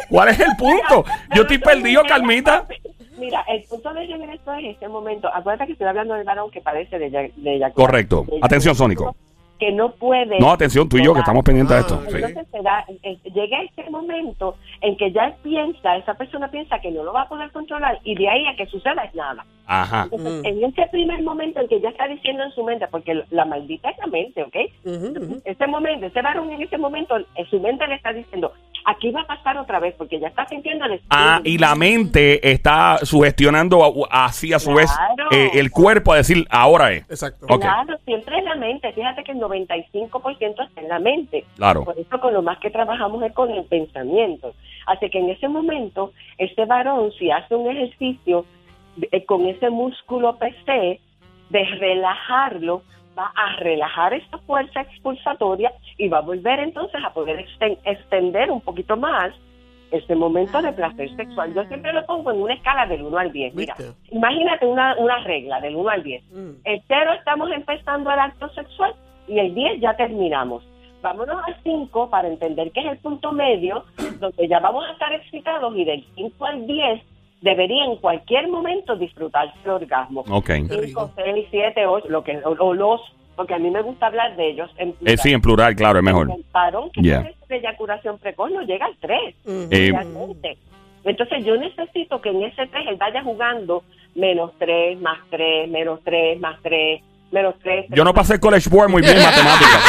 cuál 0.09 0.29
es 0.29 0.41
el 0.41 0.57
punto? 0.59 1.05
Yo 1.35 1.43
estoy 1.43 1.59
perdido, 1.59 2.03
Carmita. 2.07 2.67
Mira, 3.19 3.45
el 3.49 3.63
punto 3.65 3.93
de 3.95 4.07
regreso 4.07 4.53
es 4.55 4.65
este 4.67 4.89
momento. 4.89 5.29
Acuérdate 5.33 5.67
que 5.67 5.73
estoy 5.73 5.89
hablando 5.89 6.15
del 6.15 6.25
varón 6.25 6.51
que 6.51 6.61
padece 6.61 6.99
de, 6.99 7.11
de 7.11 7.21
eyaculación. 7.55 7.73
Correcto. 7.73 8.25
De 8.29 8.39
Atención, 8.43 8.75
Sónico. 8.75 9.15
Que 9.59 9.73
no 9.73 9.91
puede. 9.91 10.39
No, 10.39 10.53
atención, 10.53 10.89
tú 10.89 10.99
y 10.99 11.05
yo 11.05 11.13
que 11.13 11.19
estamos 11.19 11.43
pendientes 11.45 11.75
de 11.75 11.81
esto. 11.81 12.01
Ah, 12.01 12.09
Sí. 12.09 12.15
Entonces 12.17 12.47
se 12.53 12.63
da- 12.63 12.85
eh, 13.03 13.19
llega 13.35 13.61
este 13.63 13.91
momento 13.91 14.55
en 14.83 14.97
que 14.97 15.11
ya 15.11 15.25
él 15.27 15.35
piensa, 15.43 15.97
esa 15.97 16.15
persona 16.15 16.49
piensa 16.49 16.79
que 16.79 16.93
no 16.93 17.03
lo 17.03 17.13
va 17.13 17.23
a 17.23 17.29
poder 17.29 17.51
controlar 17.51 17.99
y 18.05 18.15
de 18.15 18.29
ahí 18.29 18.47
a 18.47 18.55
que 18.55 18.67
suceda 18.67 19.03
es 19.03 19.13
nada. 19.17 19.45
Ajá. 19.67 20.05
Entonces, 20.13 20.43
Mm. 20.45 20.47
en 20.47 20.65
ese 20.65 20.87
primer 20.93 21.23
momento 21.25 21.61
en 21.61 21.67
que 21.67 21.81
ya 21.81 21.89
está 21.89 22.07
diciendo 22.07 22.45
en 22.45 22.53
su 22.53 22.63
mente, 22.63 22.87
porque 22.87 23.21
la 23.31 23.45
maldita 23.47 23.91
es 23.91 23.99
la 23.99 24.07
mente, 24.07 24.45
¿ok? 24.45 24.57
Ujú, 24.85 25.07
ujú. 25.25 25.43
Ese 25.45 25.67
momento, 25.67 26.07
ese 26.07 26.23
varón 26.23 26.51
en 26.53 26.63
ese 26.63 26.79
momento, 26.79 27.17
en 27.17 27.47
su 27.51 27.59
mente 27.59 27.85
le 27.89 27.97
está 27.97 28.13
diciendo, 28.13 28.53
aquí 28.89 29.11
va 29.11 29.21
a 29.21 29.27
pasar 29.27 29.59
otra 29.59 29.79
vez, 29.81 29.95
porque 29.97 30.19
ya 30.19 30.29
está 30.29 30.47
sintiendo 30.47 30.87
el 30.87 31.01
Ah, 31.11 31.41
y 31.45 31.59
la 31.59 31.75
mente 31.75 32.51
está 32.51 32.99
sugestionando 33.03 34.07
así 34.11 34.53
a 34.53 34.59
su 34.59 34.73
vez 34.73 34.91
eh, 35.31 35.51
el 35.55 35.71
cuerpo 35.71 36.13
a 36.13 36.17
decir 36.17 36.47
ahora 36.51 36.93
es. 36.93 37.03
Exacto. 37.11 37.47
Ok. 37.51 37.61
Claro, 37.61 37.99
siempre 38.05 38.39
es 38.39 38.45
la 38.45 38.57
mente. 38.57 38.93
Fíjate 38.93 39.23
que 39.25 39.33
el 39.33 39.39
95% 39.39 40.67
está 40.67 40.81
en 40.81 40.89
la 40.89 40.99
mente. 40.99 41.45
Claro. 41.57 41.85
Por 41.85 41.99
eso 41.99 42.19
con 42.19 42.33
lo 42.33 42.43
más 42.43 42.59
que 42.59 42.71
trabajamos 42.71 43.23
es 43.23 43.33
con 43.33 43.51
el 43.51 43.65
pensamiento. 43.65 44.55
Así 44.87 45.11
que 45.11 45.19
en 45.19 45.29
ese 45.31 45.49
momento, 45.49 46.13
este 46.39 46.65
varón, 46.65 47.13
si 47.19 47.31
hace 47.31 47.55
un 47.55 47.71
ejercicio 47.71 48.47
eh, 49.13 49.25
con 49.27 49.47
ese 49.47 49.69
músculo 49.69 50.37
PC, 50.39 51.01
de 51.51 51.65
relajarlo, 51.65 52.83
va 53.19 53.33
a 53.35 53.57
relajar 53.57 54.15
esta 54.15 54.39
fuerza 54.39 54.81
expulsatoria 54.83 55.73
y 55.97 56.09
va 56.09 56.19
a 56.19 56.23
volver 56.23 56.61
entonces 56.61 57.03
a 57.05 57.13
poder 57.13 57.45
exten- 57.45 57.79
extender 57.85 58.51
un 58.51 58.61
poquito 58.61 58.97
más 58.97 59.35
este 59.91 60.15
momento 60.15 60.61
de 60.61 60.73
placer 60.73 61.09
sexual. 61.17 61.55
Yo 61.55 61.65
siempre 61.65 61.93
lo 61.95 62.05
pongo 62.05 62.31
en 62.31 62.43
una 62.43 62.55
escala 62.55 62.87
del 62.87 63.03
1 63.03 63.19
al 63.19 63.33
10. 63.33 63.55
Mira, 63.55 63.75
¿Viste? 63.79 63.95
imagínate 64.15 64.67
una, 64.67 64.95
una 64.99 65.19
regla 65.25 65.61
del 65.61 65.77
1 65.77 65.89
al 65.89 66.03
10. 66.03 66.23
Mm. 66.31 66.51
El 66.65 66.83
0 66.87 67.13
estamos 67.19 67.51
empezando 67.51 68.11
el 68.13 68.19
acto 68.19 68.49
sexual 68.51 68.95
y 69.27 69.39
el 69.39 69.55
10 69.55 69.81
ya 69.81 69.97
terminamos. 69.97 70.63
Vámonos 71.01 71.43
al 71.47 71.57
5 71.63 72.11
para 72.11 72.29
entender 72.29 72.71
que 72.73 72.81
es 72.81 72.87
el 72.87 72.99
punto 72.99 73.33
medio, 73.33 73.85
donde 74.21 74.47
ya 74.49 74.59
vamos 74.61 74.85
a 74.87 74.93
estar 74.93 75.13
excitados 75.15 75.75
y 75.77 75.85
del 75.85 76.05
5 76.17 76.45
al 76.45 76.67
10 76.67 77.03
debería 77.41 77.85
en 77.85 77.97
cualquier 77.97 78.49
momento 78.49 78.97
disfrutarse 78.97 79.55
el 79.65 79.71
orgasmo. 79.71 80.25
Ok. 80.31 80.47
Qué 80.47 80.77
rico. 80.77 81.11
5, 81.17 81.23
6, 81.35 81.47
7, 81.51 81.87
8, 81.87 82.07
lo 82.09 82.25
que, 82.25 82.37
o, 82.39 82.51
o 82.59 82.75
los, 82.75 83.01
porque 83.37 83.55
a 83.55 83.59
mí 83.59 83.71
me 83.71 83.83
gusta 83.83 84.07
hablar 84.07 84.35
de 84.37 84.51
ellos 84.51 84.71
en 84.79 84.95
Eh, 85.05 85.17
sí, 85.17 85.33
en 85.33 85.41
plural, 85.41 85.75
claro, 85.77 85.99
es 86.01 86.05
mejor. 86.05 86.29
El 86.31 86.45
varón 86.53 86.91
que 86.91 87.03
Yeah. 87.03 87.23
tiene 87.23 87.37
esta 87.41 87.55
eyaculación 87.57 88.19
precoz 88.19 88.51
no 88.51 88.63
llega 88.63 88.87
al 88.87 88.97
3 89.01 89.35
Mm. 89.45 89.63
Eh, 89.71 89.91
realmente. 89.93 90.57
Entonces 91.05 91.45
yo 91.45 91.57
necesito 91.57 92.21
que 92.21 92.31
en 92.31 92.43
ese 92.43 92.67
3 92.67 92.87
él 92.89 92.97
vaya 92.97 93.23
jugando 93.23 93.83
menos 94.15 94.51
3, 94.59 95.01
más 95.01 95.19
3, 95.31 95.69
menos 95.71 96.01
3, 96.05 96.41
más 96.41 96.59
3, 96.63 97.01
menos 97.31 97.55
3. 97.63 97.87
Yo 97.91 98.05
no 98.05 98.15
pasé 98.15 98.35
el 98.35 98.41
college 98.41 98.69
board 98.71 98.89
muy 98.91 99.03
bien 99.03 99.17
en 99.17 99.23
matemáticas. 99.25 99.81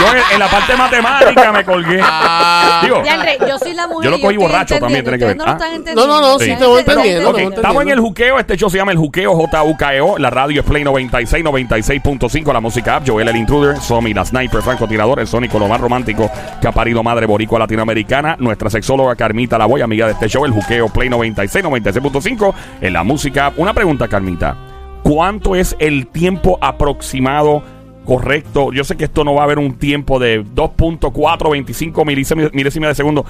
Yo 0.00 0.06
en, 0.12 0.22
en 0.32 0.38
la 0.40 0.48
parte 0.48 0.76
matemática 0.76 1.52
me 1.52 1.64
colgué. 1.64 2.00
Ah. 2.02 2.80
Digo, 2.82 3.02
yo 3.46 3.58
soy 3.58 3.74
la 3.74 3.86
mujer. 3.86 4.04
Yo 4.04 4.10
lo 4.10 4.16
y 4.16 4.20
cogí 4.22 4.34
estoy 4.34 4.36
borracho 4.36 4.78
también, 4.80 5.04
tiene 5.04 5.18
que 5.18 5.24
entendiendo. 5.24 5.44
ver. 5.44 5.54
Ustedes 5.54 5.94
Ah. 5.94 5.94
No, 5.94 6.06
lo 6.06 6.06
están 6.06 6.06
entendiendo. 6.06 6.06
No, 6.06 6.20
no, 6.20 6.32
no, 6.32 6.38
sí 6.40 6.56
te 6.58 6.66
voy 6.66 6.80
entendiendo, 6.80 7.28
Ok, 7.30 7.34
voy 7.34 7.42
estamos 7.44 7.54
en 7.54 7.66
el 7.66 7.70
entendiendo. 7.98 8.02
juqueo. 8.02 8.38
Este 8.40 8.56
show 8.56 8.70
se 8.70 8.78
llama 8.78 8.92
el 8.92 8.98
juqueo 8.98 9.32
JUKEO. 9.34 10.18
La 10.18 10.30
radio 10.30 10.60
es 10.62 10.66
Play 10.66 10.82
96, 10.84 11.44
96.5. 11.44 12.52
La 12.52 12.60
música 12.60 12.96
app. 12.96 13.08
Joel 13.08 13.28
el 13.28 13.36
Intruder. 13.36 13.76
Somi, 13.76 14.12
la 14.12 14.24
sniper, 14.24 14.62
francotirador. 14.62 15.20
El 15.20 15.26
sónico, 15.28 15.58
lo 15.60 15.68
más 15.68 15.80
romántico 15.80 16.28
que 16.60 16.66
ha 16.66 16.72
parido 16.72 17.02
madre 17.04 17.26
boricua 17.26 17.58
latinoamericana. 17.60 18.36
Nuestra 18.40 18.70
sexóloga 18.70 19.14
Carmita 19.14 19.58
La 19.58 19.66
Boy, 19.66 19.80
amiga 19.82 20.06
de 20.06 20.12
este 20.12 20.28
show. 20.28 20.44
El 20.44 20.50
juqueo 20.52 20.88
Play 20.88 21.08
96, 21.08 21.64
96.5. 21.64 22.54
En 22.80 22.92
la 22.92 23.04
música 23.04 23.46
app. 23.46 23.58
Una 23.58 23.72
pregunta, 23.72 24.08
Carmita. 24.08 24.56
¿Cuánto 25.04 25.54
es 25.54 25.76
el 25.78 26.06
tiempo 26.08 26.58
aproximado? 26.60 27.62
Correcto, 28.04 28.72
yo 28.72 28.82
sé 28.84 28.96
que 28.96 29.04
esto 29.04 29.22
no 29.22 29.34
va 29.34 29.42
a 29.42 29.44
haber 29.44 29.58
un 29.58 29.74
tiempo 29.78 30.18
de 30.18 30.42
2.425 30.44 32.04
milésimas 32.04 32.52
milésimas 32.52 32.88
de 32.90 32.94
segundo 32.96 33.24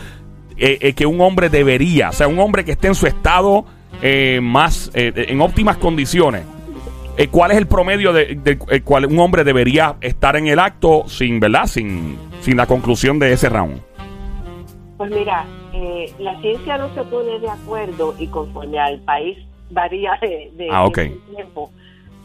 eh, 0.57 0.79
eh, 0.81 0.93
que 0.95 1.05
un 1.05 1.21
hombre 1.21 1.49
debería, 1.49 2.09
o 2.11 2.13
sea, 2.13 2.29
un 2.29 2.39
hombre 2.39 2.65
que 2.65 2.73
esté 2.73 2.87
en 2.89 2.95
su 2.95 3.07
estado 3.07 3.65
eh, 4.03 4.39
más, 4.43 4.91
eh, 4.95 5.13
en 5.29 5.41
óptimas 5.41 5.77
condiciones. 5.77 6.43
¿Cuál 7.31 7.53
es 7.53 7.59
el 7.59 7.67
promedio 7.69 8.13
de, 8.13 8.35
de- 8.43 9.07
un 9.09 9.19
hombre 9.21 9.45
debería 9.45 9.97
estar 10.01 10.35
en 10.37 10.49
el 10.49 10.59
acto 10.59 11.05
sin, 11.09 11.39
¿verdad? 11.39 11.67
Sin, 11.67 12.17
sin 12.41 12.57
la 12.57 12.67
conclusión 12.67 13.21
de 13.21 13.33
ese 13.33 13.49
round. 13.49 13.81
Pues 14.97 15.11
mira, 15.13 15.45
eh, 15.73 16.13
la 16.19 16.41
ciencia 16.41 16.77
no 16.79 16.93
se 16.95 17.03
pone 17.05 17.39
de 17.39 17.49
acuerdo 17.51 18.15
y 18.19 18.27
conforme 18.29 18.79
al 18.81 18.99
país 19.01 19.39
varía 19.75 20.19
de, 20.23 20.51
de- 20.55 20.69
Ah, 20.71 20.85
ok. 20.87 20.97
de 20.99 21.09
tiempo. 21.35 21.71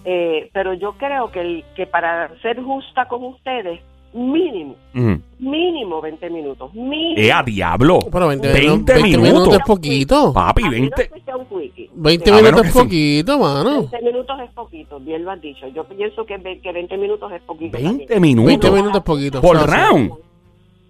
Eh, 0.06 0.50
pero 0.54 0.74
yo 0.74 0.94
creo 0.94 1.30
que, 1.32 1.42
el, 1.42 1.64
que 1.76 1.86
para 1.86 2.30
ser 2.42 2.62
justa 2.64 3.08
con 3.10 3.24
ustedes, 3.26 3.82
mínimo, 4.14 4.76
Ujú. 4.96 5.20
mínimo 5.40 6.02
20 6.02 6.30
minutos. 6.30 6.74
Mínimo. 6.74 7.16
¡Eh, 7.18 7.32
a 7.32 7.44
diablo! 7.44 8.00
Pero 8.12 8.28
20, 8.30 8.48
20 8.48 8.94
20 8.94 9.04
minutos. 9.04 9.22
minutos. 9.34 9.54
es 9.56 9.66
poquito. 9.68 10.34
Papi, 10.34 10.64
A 10.64 10.70
menos 10.70 10.90
20. 10.98 11.10
que 11.14 11.22
sea 11.22 11.36
un 11.38 11.46
quickie. 11.46 11.90
20 11.94 12.30
A 12.30 12.34
menos 12.34 12.44
minutos 12.52 12.66
es 12.68 12.74
sí. 12.74 12.80
poquito, 12.80 13.40
mano. 13.40 13.70
20 13.82 14.02
minutos 14.02 14.40
es 14.40 14.52
poquito, 14.54 15.00
bien 15.00 15.24
lo 15.26 15.32
has 15.32 15.42
dicho. 15.42 15.68
Yo 15.68 15.84
pienso 15.84 16.26
que, 16.26 16.38
ve- 16.38 16.60
que 16.62 16.72
20 16.72 16.98
minutos 16.98 17.32
es 17.34 17.42
poquito. 17.44 17.78
20 17.78 18.06
también. 18.08 18.08
20 18.08 18.20
minutos. 18.20 18.72
minutos 18.74 18.98
es 18.98 19.04
poquito. 19.04 19.42
Por 19.42 19.58
O 19.58 19.60
sea, 19.68 19.90
round. 19.90 20.12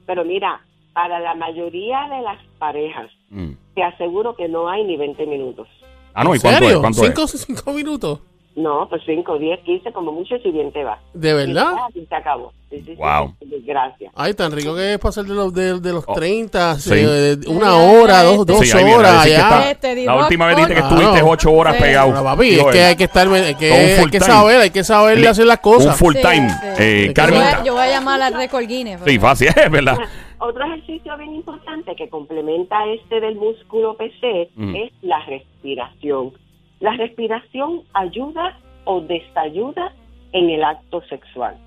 Pero 0.05 0.23
mira, 0.23 0.61
para 0.93 1.19
la 1.19 1.33
mayoría 1.35 2.07
de 2.09 2.21
las 2.21 2.37
parejas, 2.57 3.09
Mm. 3.31 3.51
te 3.75 3.83
aseguro 3.83 4.35
que 4.35 4.47
no 4.47 4.69
hay 4.69 4.83
ni 4.83 4.95
20 4.97 5.25
minutos. 5.25 5.67
Ah, 6.13 6.23
no, 6.23 6.33
¿y 6.33 6.37
¿En 6.37 6.41
cuánto 6.41 6.57
es? 6.57 6.65
serio? 6.67 6.79
¿Cuánto 6.81 7.03
es? 7.03 7.07
¿Cinco, 7.07 7.27
cinco 7.27 7.73
minutos? 7.73 8.19
No, 8.55 8.87
pues 8.89 9.01
5, 9.05 9.37
10, 9.37 9.59
15, 9.61 9.93
como 9.93 10.11
mucho, 10.11 10.35
si 10.43 10.51
bien 10.51 10.69
te 10.73 10.83
va. 10.83 10.99
¿De 11.13 11.33
verdad? 11.33 11.71
Y 11.95 12.05
se 12.05 12.13
acabó. 12.15 12.51
Sí, 12.69 12.77
sí, 12.79 12.83
sí, 12.87 12.95
Wow. 12.95 13.33
sí, 13.39 13.63
Gracias. 13.65 14.11
Ay, 14.15 14.33
tan 14.33 14.51
rico 14.51 14.75
que 14.75 14.93
es 14.95 14.99
pasar 14.99 15.23
de 15.23 15.33
los, 15.33 15.53
de, 15.53 15.79
de 15.79 15.93
los 15.93 16.03
Oh, 16.05 16.13
30, 16.13 16.77
sí. 16.77 16.91
eh, 16.93 17.37
una 17.47 17.75
hora, 17.77 18.21
dos, 18.23 18.45
dos 18.45 18.59
Sí, 18.67 18.71
horas, 18.77 19.25
está- 19.25 19.71
Este, 19.71 20.03
La 20.05 20.15
última 20.17 20.47
vez 20.47 20.57
dijiste 20.57 20.75
que 20.75 20.81
Claro. 20.81 20.95
estuviste 20.97 21.21
8 21.25 21.51
horas 21.53 21.75
Sí. 21.77 21.81
pegado. 21.83 22.07
Bueno, 22.07 22.23
papi, 22.25 22.49
es 22.59 22.65
que 22.65 22.83
hay 22.83 22.95
que 22.97 23.03
estar, 23.05 23.27
hay 23.29 23.55
que, 23.55 23.71
un 23.71 23.89
full 24.01 24.05
hay 24.05 24.11
que 24.11 24.19
saber, 24.19 24.59
hay 24.61 24.69
que 24.71 24.83
saber 24.83 25.17
Le- 25.19 25.27
hacer 25.29 25.45
las 25.45 25.57
Un 25.57 25.61
cosas. 25.63 25.95
full 25.97 26.15
Sí, 26.15 26.21
time. 26.21 26.49
sí. 26.49 26.83
Eh, 26.83 27.13
Yo 27.15 27.23
voy, 27.29 27.65
yo 27.65 27.73
voy 27.75 27.83
a 27.83 27.89
llamar 27.91 28.21
al 28.21 28.33
récord 28.33 28.65
Guinness. 28.67 28.99
Sí, 29.05 29.17
fácil, 29.19 29.47
es 29.55 29.71
verdad. 29.71 29.97
Otro 30.39 30.63
ejercicio 30.65 31.17
bien 31.17 31.35
importante 31.35 31.95
que 31.95 32.09
complementa 32.09 32.85
este 32.87 33.19
del 33.19 33.35
músculo 33.35 33.95
PC 33.95 34.49
Mm. 34.55 34.75
es 34.75 34.91
la 35.01 35.19
respiración. 35.25 36.31
La 36.79 36.93
respiración 36.93 37.81
ayuda 37.93 38.57
o 38.85 39.01
desayuda 39.01 39.93
en 40.31 40.49
el 40.49 40.63
acto 40.63 41.01
sexual. 41.09 41.57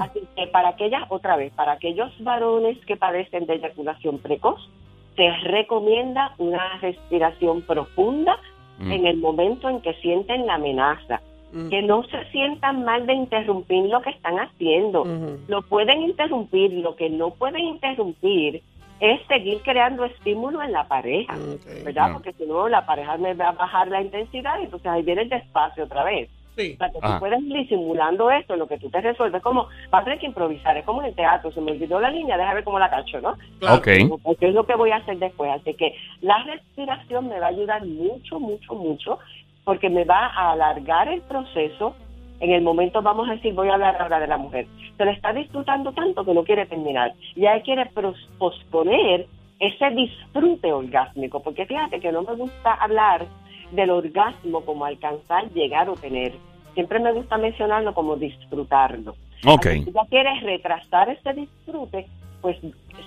Así 0.00 0.20
que 0.34 0.46
para 0.48 0.70
aquellas, 0.70 1.04
otra 1.10 1.36
vez, 1.36 1.52
para 1.54 1.72
aquellos 1.72 2.10
varones 2.24 2.76
que 2.86 2.96
padecen 2.96 3.46
de 3.46 3.54
eyaculación 3.54 4.18
precoz, 4.18 4.58
se 5.14 5.30
recomienda 5.44 6.34
una 6.38 6.78
respiración 6.80 7.62
profunda 7.62 8.38
Mm. 8.78 8.92
en 8.92 9.06
el 9.06 9.16
momento 9.18 9.68
en 9.70 9.80
que 9.80 9.94
sienten 10.02 10.44
la 10.46 10.54
amenaza. 10.56 11.22
Mm. 11.52 11.68
Que 11.68 11.82
no 11.82 12.02
se 12.04 12.24
sientan 12.32 12.84
mal 12.84 13.06
de 13.06 13.14
interrumpir 13.14 13.84
lo 13.84 14.02
que 14.02 14.10
están 14.10 14.38
haciendo. 14.38 15.04
Lo 15.48 15.62
pueden 15.62 16.02
interrumpir, 16.02 16.72
lo 16.72 16.96
que 16.96 17.08
no 17.08 17.30
pueden 17.30 17.64
interrumpir 17.64 18.62
es 19.00 19.20
seguir 19.26 19.60
creando 19.62 20.04
estímulo 20.04 20.62
en 20.62 20.72
la 20.72 20.84
pareja, 20.88 21.34
Ok. 21.34 21.84
¿verdad? 21.84 22.12
Porque 22.14 22.32
si 22.32 22.46
no, 22.46 22.68
la 22.68 22.84
pareja 22.86 23.16
me 23.18 23.34
va 23.34 23.48
a 23.48 23.52
bajar 23.52 23.88
la 23.88 24.00
intensidad 24.00 24.58
y 24.60 24.64
entonces 24.64 24.90
ahí 24.90 25.02
viene 25.02 25.22
el 25.22 25.28
despacio 25.28 25.84
otra 25.84 26.04
vez. 26.04 26.30
Sí. 26.56 26.72
O 26.72 26.76
sea, 26.78 26.90
que 26.90 26.98
Ajá. 27.02 27.14
tú 27.14 27.20
puedes 27.20 27.42
ir 27.42 27.52
disimulando 27.52 28.30
esto, 28.30 28.56
lo 28.56 28.66
que 28.66 28.78
tú 28.78 28.88
te 28.88 29.02
resuelves, 29.02 29.42
como 29.42 29.68
vas 29.90 30.00
a 30.00 30.04
tener 30.04 30.18
que 30.18 30.26
improvisar, 30.26 30.74
es 30.78 30.86
como 30.86 31.02
en 31.02 31.08
el 31.08 31.14
teatro, 31.14 31.52
se 31.52 31.60
me 31.60 31.72
olvidó 31.72 32.00
la 32.00 32.10
línea, 32.10 32.38
déjame 32.38 32.54
ver 32.56 32.64
cómo 32.64 32.78
la 32.78 32.88
cacho, 32.88 33.20
¿no? 33.20 33.36
Claro. 33.58 33.76
Ok. 33.76 33.88
Porque 34.22 34.48
es 34.48 34.54
lo 34.54 34.64
que 34.64 34.74
voy 34.74 34.90
a 34.90 34.96
hacer 34.96 35.18
después. 35.18 35.50
Así 35.50 35.74
que 35.74 35.94
la 36.22 36.42
respiración 36.44 37.28
me 37.28 37.38
va 37.38 37.46
a 37.46 37.50
ayudar 37.50 37.84
mucho, 37.84 38.40
mucho, 38.40 38.74
mucho, 38.74 39.18
porque 39.66 39.90
me 39.90 40.04
va 40.04 40.28
a 40.28 40.52
alargar 40.52 41.08
el 41.08 41.20
proceso. 41.22 41.96
En 42.38 42.52
el 42.52 42.62
momento, 42.62 43.02
vamos 43.02 43.28
a 43.28 43.32
decir, 43.32 43.52
voy 43.52 43.68
a 43.68 43.74
hablar 43.74 44.00
ahora 44.00 44.20
de 44.20 44.28
la 44.28 44.38
mujer. 44.38 44.66
Se 44.96 45.04
lo 45.04 45.10
está 45.10 45.32
disfrutando 45.32 45.90
tanto 45.92 46.24
que 46.24 46.34
no 46.34 46.44
quiere 46.44 46.66
terminar. 46.66 47.12
Ya 47.34 47.54
él 47.54 47.62
quiere 47.62 47.90
posponer 48.38 49.26
ese 49.58 49.90
disfrute 49.90 50.72
orgásmico, 50.72 51.42
porque 51.42 51.66
fíjate 51.66 51.98
que 51.98 52.12
no 52.12 52.22
me 52.22 52.36
gusta 52.36 52.74
hablar 52.74 53.26
del 53.72 53.90
orgasmo 53.90 54.60
como 54.60 54.84
alcanzar, 54.84 55.50
llegar 55.50 55.90
o 55.90 55.94
tener. 55.94 56.32
Siempre 56.74 57.00
me 57.00 57.12
gusta 57.12 57.36
mencionarlo 57.36 57.92
como 57.92 58.14
disfrutarlo. 58.16 59.16
Ok. 59.44 59.66
Si 59.66 59.90
ella 59.90 60.06
quiere 60.08 60.40
retrasar 60.42 61.08
ese 61.08 61.32
disfrute, 61.32 62.06
pues 62.40 62.56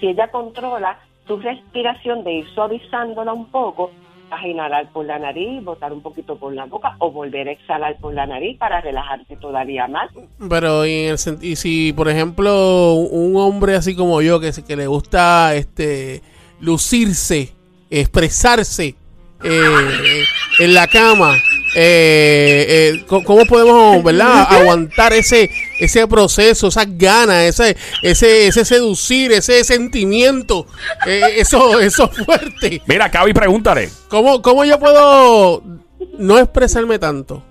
si 0.01 0.07
ella 0.07 0.29
controla 0.29 0.99
su 1.25 1.37
respiración 1.37 2.25
de 2.25 2.33
ir 2.33 2.49
suavizándola 2.49 3.31
un 3.31 3.45
poco, 3.45 3.91
a 4.37 4.47
inhalar 4.47 4.91
por 4.91 5.05
la 5.05 5.19
nariz, 5.19 5.63
botar 5.63 5.93
un 5.93 6.01
poquito 6.01 6.37
por 6.37 6.53
la 6.53 6.65
boca 6.65 6.95
o 6.99 7.11
volver 7.11 7.47
a 7.47 7.51
exhalar 7.51 7.97
por 7.99 8.13
la 8.13 8.25
nariz 8.25 8.57
para 8.57 8.81
relajarte 8.81 9.35
todavía 9.37 9.87
más. 9.87 10.09
Pero 10.49 10.83
en 10.83 11.11
el 11.11 11.43
y 11.43 11.55
si, 11.55 11.93
por 11.93 12.09
ejemplo, 12.09 12.93
un 12.93 13.35
hombre 13.37 13.75
así 13.75 13.95
como 13.95 14.21
yo, 14.21 14.39
que, 14.39 14.51
que 14.67 14.75
le 14.75 14.87
gusta 14.87 15.55
este 15.55 16.21
lucirse, 16.59 17.53
expresarse 17.89 18.95
eh, 19.43 20.23
en 20.59 20.73
la 20.73 20.87
cama, 20.87 21.35
eh, 21.75 22.65
eh, 22.95 23.05
¿cómo 23.07 23.45
podemos, 23.45 24.03
verdad, 24.03 24.47
aguantar 24.49 25.13
ese 25.13 25.49
ese 25.79 26.07
proceso, 26.07 26.67
esas 26.67 26.87
ganas, 26.97 27.45
ese 27.45 27.77
ese 28.01 28.47
ese 28.47 28.65
seducir, 28.65 29.31
ese 29.31 29.63
sentimiento, 29.63 30.65
eh, 31.05 31.21
eso 31.37 31.79
eso 31.79 32.07
fuerte? 32.09 32.81
Mira, 32.87 33.09
Cavi, 33.11 33.33
pregúntale. 33.33 33.89
¿Cómo, 34.07 34.41
¿Cómo 34.41 34.65
yo 34.65 34.79
puedo 34.79 35.63
no 36.17 36.37
expresarme 36.37 36.99
tanto? 36.99 37.43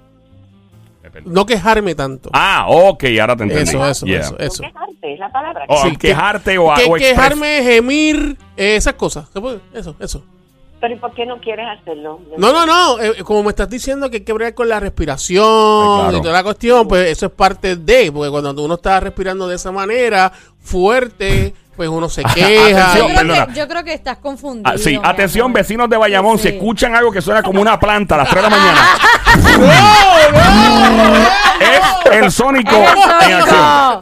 No 1.24 1.46
quejarme 1.46 1.94
tanto. 1.96 2.30
Ah, 2.32 2.66
ok, 2.68 3.04
ahora 3.20 3.34
te 3.34 3.42
entendí. 3.44 3.70
Eso, 3.70 3.88
eso, 3.88 4.06
Yeah. 4.06 4.20
eso, 4.20 4.38
eso. 4.38 4.62
No 4.62 4.68
quejarte, 4.68 5.12
es 5.14 5.18
la 5.18 5.32
palabra. 5.32 5.64
O 5.68 5.82
Sí, 5.82 5.96
quejarte 5.96 6.58
o, 6.58 6.72
Que 6.74 6.84
o 6.84 6.94
quejarme, 6.94 7.62
gemir, 7.64 8.36
eh, 8.56 8.76
esas 8.76 8.94
cosas. 8.94 9.26
Eso, 9.74 9.96
eso. 9.98 10.24
Pero 10.80 10.94
¿y 10.94 10.96
por 10.98 11.12
qué 11.12 11.26
no 11.26 11.40
quieres 11.40 11.66
hacerlo? 11.80 12.20
No, 12.36 12.52
no, 12.52 12.64
no. 12.64 13.00
eh, 13.00 13.24
como 13.24 13.42
me 13.42 13.50
estás 13.50 13.68
diciendo 13.68 14.08
que 14.10 14.18
hay 14.18 14.24
que 14.24 14.32
bregar 14.32 14.54
con 14.54 14.68
la 14.68 14.78
respiración 14.78 15.44
Ay, 15.44 16.00
claro. 16.02 16.18
y 16.18 16.22
toda 16.22 16.32
la 16.34 16.42
cuestión, 16.44 16.86
pues 16.86 17.10
eso 17.10 17.26
es 17.26 17.32
parte 17.32 17.74
de. 17.76 18.12
Porque 18.12 18.30
cuando 18.30 18.62
uno 18.62 18.74
está 18.74 19.00
respirando 19.00 19.48
de 19.48 19.56
esa 19.56 19.72
manera, 19.72 20.30
fuerte, 20.60 21.52
pues 21.76 21.88
uno 21.88 22.08
se 22.08 22.20
Atención, 22.24 22.48
Yo 22.48 22.66
queja. 22.66 22.92
creo, 23.22 23.46
que, 23.46 23.54
yo 23.54 23.68
creo 23.68 23.84
que 23.84 23.92
estás 23.92 24.18
confundido. 24.18 24.72
Ah, 24.72 24.78
sí, 24.78 24.98
atención, 25.02 25.52
vecinos 25.52 25.90
de 25.90 25.96
Bayamón, 25.96 26.38
si 26.38 26.48
Sí. 26.48 26.54
escuchan 26.56 26.94
algo 26.94 27.10
que 27.10 27.20
suena 27.22 27.42
como 27.42 27.60
una 27.60 27.78
planta 27.80 28.14
a 28.14 28.18
las 28.18 28.30
3 28.30 28.44
de 28.44 28.50
la 28.50 28.56
mañana, 28.56 28.80
es 31.60 32.12
el 32.16 32.32
sónico 32.32 32.76
¡Es 32.76 33.26
el 33.26 33.32
en 33.32 33.40
acción. 33.40 34.00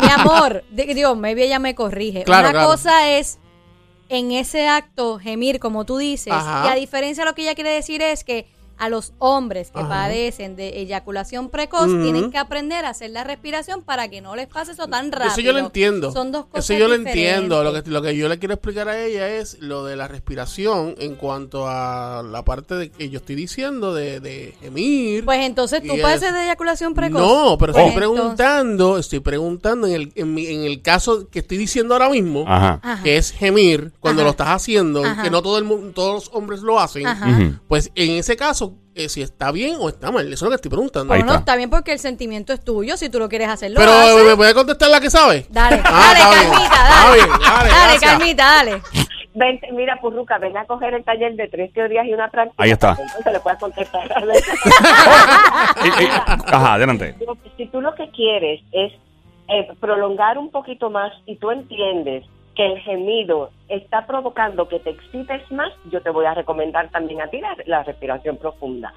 Mi 0.00 0.10
amor, 0.10 0.64
di- 0.70 0.94
digo, 0.94 1.14
maybe 1.14 1.44
ella 1.44 1.58
me 1.58 1.74
corrige. 1.74 2.24
Claro, 2.24 2.44
Una 2.48 2.52
claro. 2.52 2.68
cosa 2.68 3.08
es 3.10 3.38
en 4.08 4.32
ese 4.32 4.68
acto 4.68 5.18
gemir, 5.18 5.60
como 5.60 5.84
tú 5.84 5.98
dices, 5.98 6.32
Ajá. 6.32 6.66
y 6.66 6.72
a 6.72 6.74
diferencia 6.74 7.24
lo 7.24 7.34
que 7.34 7.42
ella 7.42 7.54
quiere 7.54 7.70
decir 7.70 8.02
es 8.02 8.24
que 8.24 8.46
a 8.78 8.88
los 8.88 9.12
hombres 9.18 9.70
que 9.70 9.80
Ajá. 9.80 9.88
padecen 9.88 10.56
de 10.56 10.80
eyaculación 10.80 11.48
precoz 11.50 11.86
tienen 11.86 12.30
que 12.30 12.38
aprender 12.38 12.84
a 12.84 12.90
hacer 12.90 13.10
la 13.10 13.24
respiración 13.24 13.82
para 13.82 14.08
que 14.08 14.20
no 14.20 14.36
les 14.36 14.46
pase 14.46 14.72
eso 14.72 14.86
tan 14.86 15.10
rápido. 15.12 15.32
Eso 15.32 15.40
yo 15.40 15.52
lo 15.52 15.58
entiendo. 15.58 16.12
Son 16.12 16.32
dos 16.32 16.46
cosas 16.46 16.64
Eso 16.70 16.78
yo 16.78 16.88
lo 16.88 16.94
entiendo. 16.94 17.62
Lo 17.64 17.72
que, 17.82 17.90
lo 17.90 18.02
que 18.02 18.16
yo 18.16 18.28
le 18.28 18.38
quiero 18.38 18.54
explicar 18.54 18.88
a 18.88 19.00
ella 19.04 19.28
es 19.28 19.58
lo 19.60 19.84
de 19.84 19.96
la 19.96 20.08
respiración 20.08 20.94
en 20.98 21.16
cuanto 21.16 21.66
a 21.68 22.22
la 22.22 22.44
parte 22.44 22.74
de 22.74 22.90
que 22.90 23.08
yo 23.10 23.18
estoy 23.18 23.34
diciendo 23.36 23.94
de, 23.94 24.20
de 24.20 24.54
gemir. 24.60 25.24
Pues 25.24 25.40
entonces 25.40 25.82
tú 25.82 25.94
padeces 26.00 26.28
es- 26.28 26.34
de 26.34 26.44
eyaculación 26.44 26.94
precoz. 26.94 27.20
No, 27.20 27.56
pero 27.58 27.72
Pues 27.72 27.86
estoy 27.86 28.02
entonces- 28.02 28.36
preguntando, 28.36 28.98
estoy 28.98 29.20
preguntando 29.20 29.86
en 29.86 29.92
el, 29.94 30.12
en, 30.14 30.34
mi- 30.34 30.46
en 30.46 30.62
el 30.64 30.82
caso 30.82 31.28
que 31.28 31.40
estoy 31.40 31.58
diciendo 31.58 31.94
ahora 31.94 32.08
mismo, 32.08 32.44
Ajá. 32.46 33.00
Que 33.02 33.16
es 33.16 33.30
gemir 33.32 33.92
cuando 34.00 34.22
Ajá. 34.22 34.26
lo 34.26 34.30
estás 34.30 34.48
haciendo, 34.48 35.04
Ajá. 35.04 35.22
que 35.22 35.30
no 35.30 35.42
todo 35.42 35.58
el 35.58 35.64
mu- 35.64 35.90
todos 35.92 36.14
los 36.26 36.30
hombres 36.34 36.60
lo 36.60 36.78
hacen. 36.78 37.06
Pues 37.68 37.90
en 37.94 38.12
ese 38.12 38.36
caso, 38.36 38.67
eh, 38.94 39.08
si 39.08 39.22
está 39.22 39.50
bien 39.52 39.76
o 39.80 39.88
está 39.88 40.10
mal, 40.10 40.26
eso 40.26 40.34
es 40.34 40.42
lo 40.42 40.48
que 40.50 40.54
estoy 40.56 40.70
preguntando. 40.70 41.12
Ahí 41.14 41.20
Bueno, 41.20 41.32
está. 41.32 41.40
está 41.52 41.56
bien 41.56 41.70
porque 41.70 41.92
el 41.92 41.98
sentimiento 41.98 42.52
es 42.52 42.64
tuyo. 42.64 42.96
Si 42.96 43.08
tú 43.10 43.18
lo 43.18 43.28
quieres 43.28 43.48
hacer, 43.48 43.70
lo 43.70 43.78
Pero 43.80 43.92
haces. 43.92 44.24
¿me 44.26 44.36
puede 44.36 44.54
contestar 44.54 44.90
la 44.90 45.00
que 45.00 45.10
sabe? 45.10 45.46
Dale, 45.50 45.80
Ah, 45.84 46.12
dale. 46.14 46.20
Carmita, 46.20 46.84
dale. 46.88 47.14
bien, 47.14 47.28
dale, 47.40 47.70
Dale. 47.70 47.98
Carmita, 48.00 48.44
dale. 48.44 48.82
Vente, 49.34 49.68
mira, 49.72 50.00
Purruca, 50.00 50.38
ven 50.38 50.56
a 50.56 50.64
coger 50.64 50.94
el 50.94 51.04
taller 51.04 51.34
de 51.36 51.46
tres 51.48 51.72
teorías 51.72 52.06
y 52.06 52.12
una 52.12 52.28
práctica. 52.28 52.60
Ahí 52.62 52.70
está. 52.72 52.96
Entonces 53.00 53.32
le 53.32 53.40
puedas 53.40 53.58
contestar. 53.60 54.08
Y- 55.84 56.02
y- 56.04 56.08
ajá, 56.46 56.74
adelante. 56.74 57.14
Si 57.56 57.66
tú 57.66 57.80
lo 57.80 57.94
que 57.94 58.10
quieres 58.10 58.60
es 58.72 58.92
eh, 59.48 59.68
prolongar 59.80 60.38
un 60.38 60.50
poquito 60.50 60.90
más 60.90 61.12
y 61.26 61.36
tú 61.36 61.50
entiendes 61.50 62.24
que 62.58 62.66
el 62.66 62.80
gemido 62.80 63.50
está 63.68 64.04
provocando 64.04 64.66
que 64.66 64.80
te 64.80 64.90
excites 64.90 65.48
más, 65.52 65.72
yo 65.92 66.02
te 66.02 66.10
voy 66.10 66.26
a 66.26 66.34
recomendar 66.34 66.90
también 66.90 67.20
a 67.22 67.28
ti 67.28 67.40
la, 67.40 67.56
la 67.66 67.84
respiración 67.84 68.36
profunda. 68.36 68.92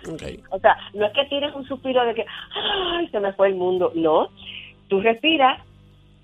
O 0.50 0.58
sea, 0.58 0.75
no 0.96 1.06
es 1.06 1.13
que 1.13 1.25
tires 1.25 1.53
un 1.53 1.63
suspiro 1.68 2.03
de 2.03 2.15
que, 2.15 2.25
ay, 2.56 3.08
se 3.10 3.20
me 3.20 3.34
fue 3.34 3.50
el 3.50 3.56
mundo. 3.56 3.91
No, 3.94 4.30
tú 4.88 5.00
respiras 5.00 5.62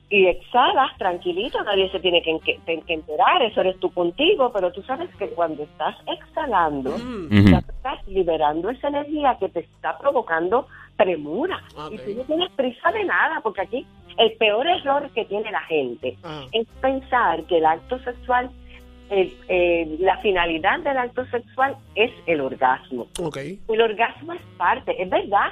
y 0.09 0.25
exhalas 0.25 0.97
tranquilito, 0.97 1.63
nadie 1.63 1.91
se 1.91 1.99
tiene 1.99 2.23
que, 2.23 2.39
que- 2.43 2.81
que 2.81 2.93
enterar, 2.93 3.39
eso 3.43 3.61
eres 3.61 3.79
tú 3.79 3.91
contigo, 3.91 4.51
pero 4.51 4.71
tú 4.71 4.81
sabes 4.81 5.07
que 5.17 5.29
cuando 5.29 5.61
estás 5.61 5.95
exhalando, 6.07 6.95
Ujú. 6.95 7.51
ya 7.51 7.59
estás 7.59 8.07
liberando 8.07 8.71
esa 8.71 8.87
energía 8.87 9.37
que 9.39 9.49
te 9.49 9.59
está 9.59 9.95
provocando 9.99 10.67
premura. 10.95 11.61
Y 11.91 11.97
tú 11.99 12.15
no 12.17 12.23
tienes 12.23 12.51
prisa 12.53 12.91
de 12.91 13.03
nada, 13.03 13.41
porque 13.43 13.61
aquí 13.61 13.85
el 14.17 14.31
peor 14.33 14.67
error 14.67 15.09
que 15.13 15.25
tiene 15.25 15.51
la 15.51 15.61
gente 15.61 16.17
Ajá. 16.23 16.45
es 16.51 16.67
pensar 16.81 17.43
que 17.43 17.57
el 17.57 17.65
acto 17.65 17.99
sexual, 17.99 18.49
el- 19.09 19.33
eh, 19.47 19.95
la 19.99 20.17
finalidad 20.19 20.79
del 20.79 20.97
acto 20.97 21.25
sexual 21.27 21.75
es 21.95 22.11
el 22.25 22.41
orgasmo. 22.41 23.07
Ok. 23.21 23.37
El 23.69 23.81
orgasmo 23.81 24.33
es 24.33 24.41
parte, 24.57 25.01
es 25.01 25.09
verdad. 25.09 25.51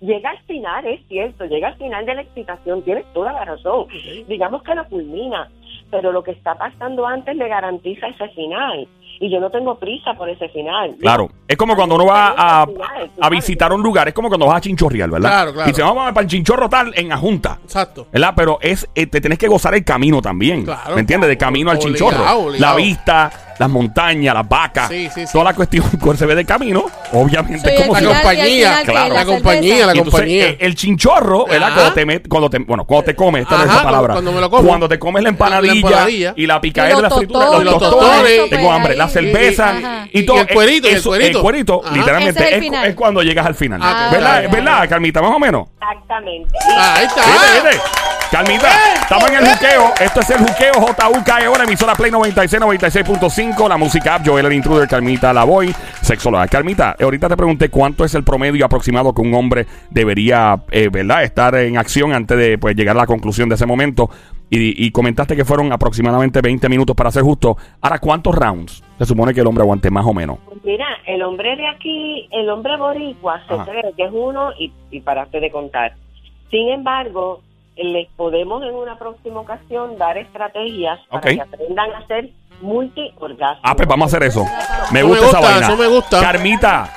Llega 0.00 0.30
al 0.30 0.38
final, 0.44 0.86
es 0.86 1.06
cierto, 1.08 1.44
llega 1.44 1.68
al 1.68 1.76
final 1.76 2.06
de 2.06 2.14
la 2.14 2.22
excitación, 2.22 2.82
tienes 2.84 3.04
toda 3.12 3.32
la 3.34 3.44
razón. 3.44 3.86
Digamos 4.28 4.62
que 4.62 4.74
lo 4.74 4.86
culmina, 4.88 5.50
pero 5.90 6.10
lo 6.10 6.22
que 6.22 6.30
está 6.30 6.54
pasando 6.54 7.06
antes 7.06 7.36
me 7.36 7.48
garantiza 7.48 8.06
ese 8.06 8.28
final. 8.30 8.88
Y 9.20 9.30
yo 9.30 9.38
no 9.40 9.48
tengo 9.50 9.78
prisa 9.78 10.14
por 10.14 10.28
ese 10.28 10.48
final. 10.48 10.96
Claro, 11.00 11.30
es 11.46 11.56
como 11.56 11.76
cuando 11.76 11.94
uno 11.94 12.06
va 12.06 12.34
a, 12.36 12.66
a 13.20 13.28
visitar 13.30 13.72
un 13.72 13.82
lugar, 13.82 14.08
es 14.08 14.14
como 14.14 14.28
cuando 14.28 14.46
vas 14.46 14.56
a 14.56 14.60
Chinchorreal, 14.60 15.10
¿verdad? 15.10 15.28
Claro, 15.30 15.52
claro. 15.52 15.68
Dice, 15.68 15.82
vamos 15.82 16.12
para 16.12 16.22
el 16.22 16.26
Chinchorro 16.28 16.68
tal 16.68 16.92
en 16.96 17.12
Ajunta. 17.12 17.58
Exacto. 17.62 18.06
¿Verdad? 18.12 18.32
Pero 18.36 18.58
es 18.60 18.88
eh, 18.94 19.06
te 19.06 19.20
tienes 19.20 19.38
que 19.38 19.46
gozar 19.48 19.74
el 19.74 19.84
camino 19.84 20.20
también. 20.20 20.64
Claro. 20.64 20.94
¿Me 20.94 21.00
entiendes? 21.00 21.28
De 21.28 21.38
camino 21.38 21.70
al 21.70 21.76
Obligado, 21.78 21.96
chinchorro. 22.10 22.38
obligado. 22.38 22.58
La 22.58 22.74
vista, 22.76 23.30
las 23.58 23.68
montañas, 23.70 24.34
las 24.34 24.48
vacas. 24.48 24.88
Sí, 24.88 25.08
sí, 25.14 25.26
sí. 25.26 25.32
Toda 25.32 25.44
la 25.44 25.54
cuestión 25.54 25.84
que 26.02 26.16
se 26.16 26.26
ve 26.26 26.34
de 26.34 26.44
camino, 26.44 26.84
obviamente 27.12 27.74
es 27.74 27.80
como 27.82 27.96
si- 27.98 28.04
La 28.04 28.10
al 28.10 28.16
compañía, 28.22 28.82
claro. 28.84 29.14
La 29.14 29.24
compañía, 29.24 29.86
la 29.86 29.94
compañía. 29.94 30.48
eh, 30.50 30.56
el 30.60 30.74
chinchorro, 30.74 31.46
¿verdad? 31.46 31.72
Cuando 31.74 31.92
te, 31.92 32.06
met- 32.06 32.28
cuando 32.28 32.50
te, 32.50 32.58
bueno, 32.58 32.84
cuando 32.84 33.04
te 33.04 33.14
comes, 33.14 33.42
esta 33.42 33.64
es 33.64 33.70
esa 33.70 33.82
palabra. 33.82 34.14
cuando 34.14 34.32
me 34.32 34.40
lo 34.40 34.50
como. 34.50 34.68
Cuando 34.68 34.88
te 34.88 34.98
comes 34.98 35.22
la 35.22 35.28
empanadilla, 35.28 35.72
La 35.74 35.78
empanadilla. 35.80 36.34
y 36.36 36.46
la 36.46 36.60
picadera 36.60 36.92
Y 36.94 36.96
de 36.96 37.02
la 37.02 37.08
los 37.08 37.18
los 37.64 37.78
tostones, 37.78 38.50
tengo 38.50 38.62
pues, 38.64 38.74
hambre, 38.76 38.92
ahí. 38.92 38.98
la 38.98 39.08
cerveza 39.08 39.74
Y- 40.12 40.18
y, 40.18 40.22
y- 40.22 40.26
todo. 40.26 40.36
y 40.36 40.40
el 40.40 40.48
cuerito, 40.48 40.88
y 40.88 40.92
el 40.92 41.02
cuerito. 41.02 41.42
cuerito, 41.42 41.82
Ajá. 41.84 41.94
literalmente, 41.96 42.42
es 42.42 42.48
el 42.48 42.54
es, 42.54 42.60
final. 42.60 42.86
es 42.86 42.94
cuando 42.94 43.22
llegas 43.22 43.46
al 43.46 43.54
final. 43.54 43.80
Ah, 43.82 44.08
¿Verdad? 44.12 44.44
¿Verdad, 44.50 44.88
Carmita? 44.88 45.22
Más 45.22 45.32
o 45.32 45.38
menos. 45.38 45.68
Exactamente. 45.92 46.58
Ahí 46.76 47.06
está. 47.06 47.22
¿Viste, 47.24 47.68
viste? 47.68 48.04
Carmita, 48.30 48.68
estamos 49.00 49.30
en 49.30 49.36
el 49.36 49.46
juqueo. 49.46 49.92
Esto 50.00 50.20
es 50.20 50.30
el 50.30 50.38
juqueo 50.38 50.72
JUKEO, 50.74 51.56
la 51.56 51.64
emisora 51.64 51.94
Play 51.94 52.10
96, 52.10 52.62
96.5. 52.62 53.68
La 53.68 53.76
música 53.76 54.16
app, 54.16 54.26
Joel 54.26 54.46
el 54.46 54.54
Intruder, 54.54 54.88
Carmita 54.88 55.32
La 55.32 55.44
Voy, 55.44 55.74
sexóloga. 56.00 56.48
Carmita, 56.48 56.96
eh, 56.98 57.04
ahorita 57.04 57.28
te 57.28 57.36
pregunté 57.36 57.68
cuánto 57.68 58.04
es 58.04 58.14
el 58.14 58.24
promedio 58.24 58.64
aproximado 58.64 59.14
que 59.14 59.20
un 59.22 59.34
hombre 59.34 59.66
debería, 59.90 60.60
eh, 60.70 60.88
¿verdad?, 60.90 61.22
estar 61.22 61.54
en 61.54 61.78
acción 61.78 62.12
antes 62.12 62.36
de 62.36 62.58
pues, 62.58 62.74
llegar 62.74 62.96
a 62.96 63.00
la 63.00 63.06
conclusión 63.06 63.48
de 63.48 63.54
ese 63.54 63.66
momento. 63.66 64.10
Y, 64.50 64.84
y 64.84 64.90
comentaste 64.90 65.36
que 65.36 65.44
fueron 65.44 65.72
aproximadamente 65.72 66.40
20 66.40 66.68
minutos 66.68 66.96
para 66.96 67.10
ser 67.10 67.22
justo. 67.22 67.56
Ahora, 67.80 67.98
¿cuántos 67.98 68.34
rounds 68.34 68.82
se 68.98 69.04
supone 69.06 69.34
que 69.34 69.40
el 69.40 69.46
hombre 69.46 69.62
aguante 69.62 69.90
más 69.90 70.04
o 70.06 70.12
menos? 70.14 70.38
Pues 70.46 70.62
Mira, 70.64 70.86
el 71.06 71.22
hombre 71.22 71.56
de 71.56 71.66
aquí, 71.68 72.28
el 72.32 72.48
hombre 72.48 72.76
boricua, 72.76 73.40
se 73.46 73.54
Ajá. 73.54 73.64
cree 73.64 73.92
que 73.96 74.04
es 74.04 74.10
uno 74.12 74.50
y, 74.58 74.72
y 74.90 75.00
paraste 75.00 75.40
de 75.40 75.50
contar. 75.50 75.94
Sin 76.50 76.68
embargo, 76.70 77.40
les 77.76 78.08
podemos 78.16 78.62
en 78.62 78.74
una 78.74 78.96
próxima 78.98 79.40
ocasión 79.40 79.98
dar 79.98 80.16
estrategias 80.16 81.00
para 81.08 81.18
Ok. 81.18 81.26
que 81.34 81.40
aprendan 81.40 81.92
a 81.92 81.98
hacer 81.98 82.30
multiorgasmos. 82.62 83.60
Ah, 83.62 83.74
pues 83.74 83.88
vamos 83.88 84.04
a 84.04 84.16
hacer 84.16 84.28
eso. 84.28 84.44
Me 84.92 85.02
gusta, 85.02 85.20
me 85.22 85.26
esa 85.28 85.38
gusta, 85.38 85.40
vaina. 85.40 85.66
eso 85.66 85.76
me 85.76 85.86
gusta. 85.88 86.20
Carmita. 86.20 86.88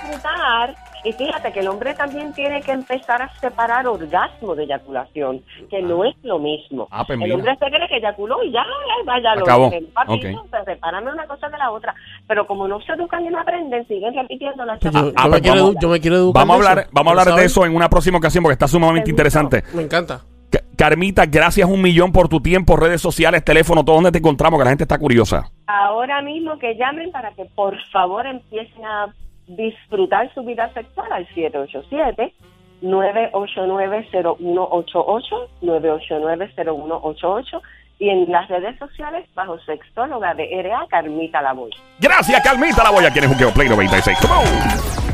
Y 1.08 1.14
fíjate 1.14 1.54
que 1.54 1.62
el 1.62 1.68
hombre 1.70 1.94
también 1.94 2.34
tiene 2.34 2.62
que 2.62 2.72
empezar 2.74 3.22
a 3.22 3.30
separar 3.40 3.88
orgasmo 3.88 4.56
de 4.56 4.64
eyaculación, 4.66 5.42
que 5.70 5.82
no 5.82 6.04
es 6.04 6.16
lo 6.24 6.38
mismo. 6.38 6.88
Ah, 6.92 7.06
pues 7.08 7.18
el 7.22 7.32
hombre 7.32 7.54
se 7.58 7.66
cree 7.66 7.88
que 7.88 7.98
eyaculó 7.98 8.44
y 8.44 8.52
ya, 8.52 8.60
ya, 8.64 9.06
vaya, 9.06 9.36
lo 9.36 9.44
Acabó. 9.44 9.68
hice. 9.68 9.82
Papi, 9.94 10.14
Ok. 10.14 10.24
no, 10.34 10.44
se 10.60 10.66
separan 10.66 11.08
una 11.08 11.26
cosa 11.28 11.48
de 11.48 11.58
la 11.58 11.72
otra. 11.72 11.96
Pero 12.28 12.46
como 12.46 12.68
no 12.68 12.82
se 12.82 12.92
educan 12.92 13.24
y 13.26 13.30
no 13.30 13.40
aprenden, 13.40 13.88
siguen 13.88 14.14
repitiendo 14.16 14.66
la 14.66 14.78
Pues 14.78 14.94
yo. 14.94 15.12
Ah, 15.16 15.24
yo 15.26 15.30
pues 15.30 15.42
vamos- 15.44 15.76
yo 15.82 15.90
me 15.90 16.00
quiero 16.02 16.18
educar. 16.18 16.42
vamos 16.46 16.66
a 16.66 16.70
hablar, 16.72 16.88
vamos 16.92 17.18
a 17.18 17.22
hablar 17.22 17.40
de 17.40 17.46
eso 17.46 17.66
en 17.66 17.74
una 17.76 17.88
próxima 17.90 18.18
ocasión 18.18 18.44
porque 18.44 18.54
está 18.54 18.68
sumamente 18.68 19.10
interesante. 19.10 19.64
Me 19.74 19.84
encanta. 19.84 20.22
Ca- 20.50 20.62
Carmita, 20.76 21.26
gracias 21.26 21.70
un 21.70 21.82
millón 21.82 22.12
por 22.12 22.28
tu 22.30 22.42
tiempo, 22.42 22.76
redes 22.76 23.02
sociales, 23.02 23.44
teléfono, 23.46 23.84
todo 23.86 23.96
donde 23.96 24.12
te 24.12 24.18
encontramos, 24.18 24.60
que 24.60 24.64
la 24.66 24.72
gente 24.72 24.84
está 24.84 24.98
curiosa. 24.98 25.50
Ahora 25.68 26.22
mismo 26.22 26.58
que 26.60 26.76
llamen 26.76 27.12
para 27.12 27.32
que 27.32 27.46
por 27.56 27.76
favor 27.92 28.26
empiecen 28.28 28.86
a 28.86 29.08
disfrutar 29.48 30.34
su 30.34 30.44
vida 30.44 30.72
sexual 30.74 31.12
al 31.12 31.28
787 31.34 32.34
989-0188, 32.82 35.48
989-0188 35.62 37.62
y 38.00 38.10
en 38.10 38.32
las 38.32 38.48
redes 38.48 38.78
sociales 38.78 39.28
bajo 39.34 39.58
sextóloga 39.62 40.36
de 40.36 40.62
RA 40.62 40.86
Carmita 40.90 41.42
Lavoy. 41.42 41.72
Gracias, 42.00 42.40
Carmita, 42.44 42.84
la 42.84 42.92
voy 42.92 43.06
a 43.06 43.12
quien 43.12 43.26
es 43.26 43.32
Play 43.54 43.70
96. 43.70 44.20
Come 44.22 44.36
on. 44.36 45.07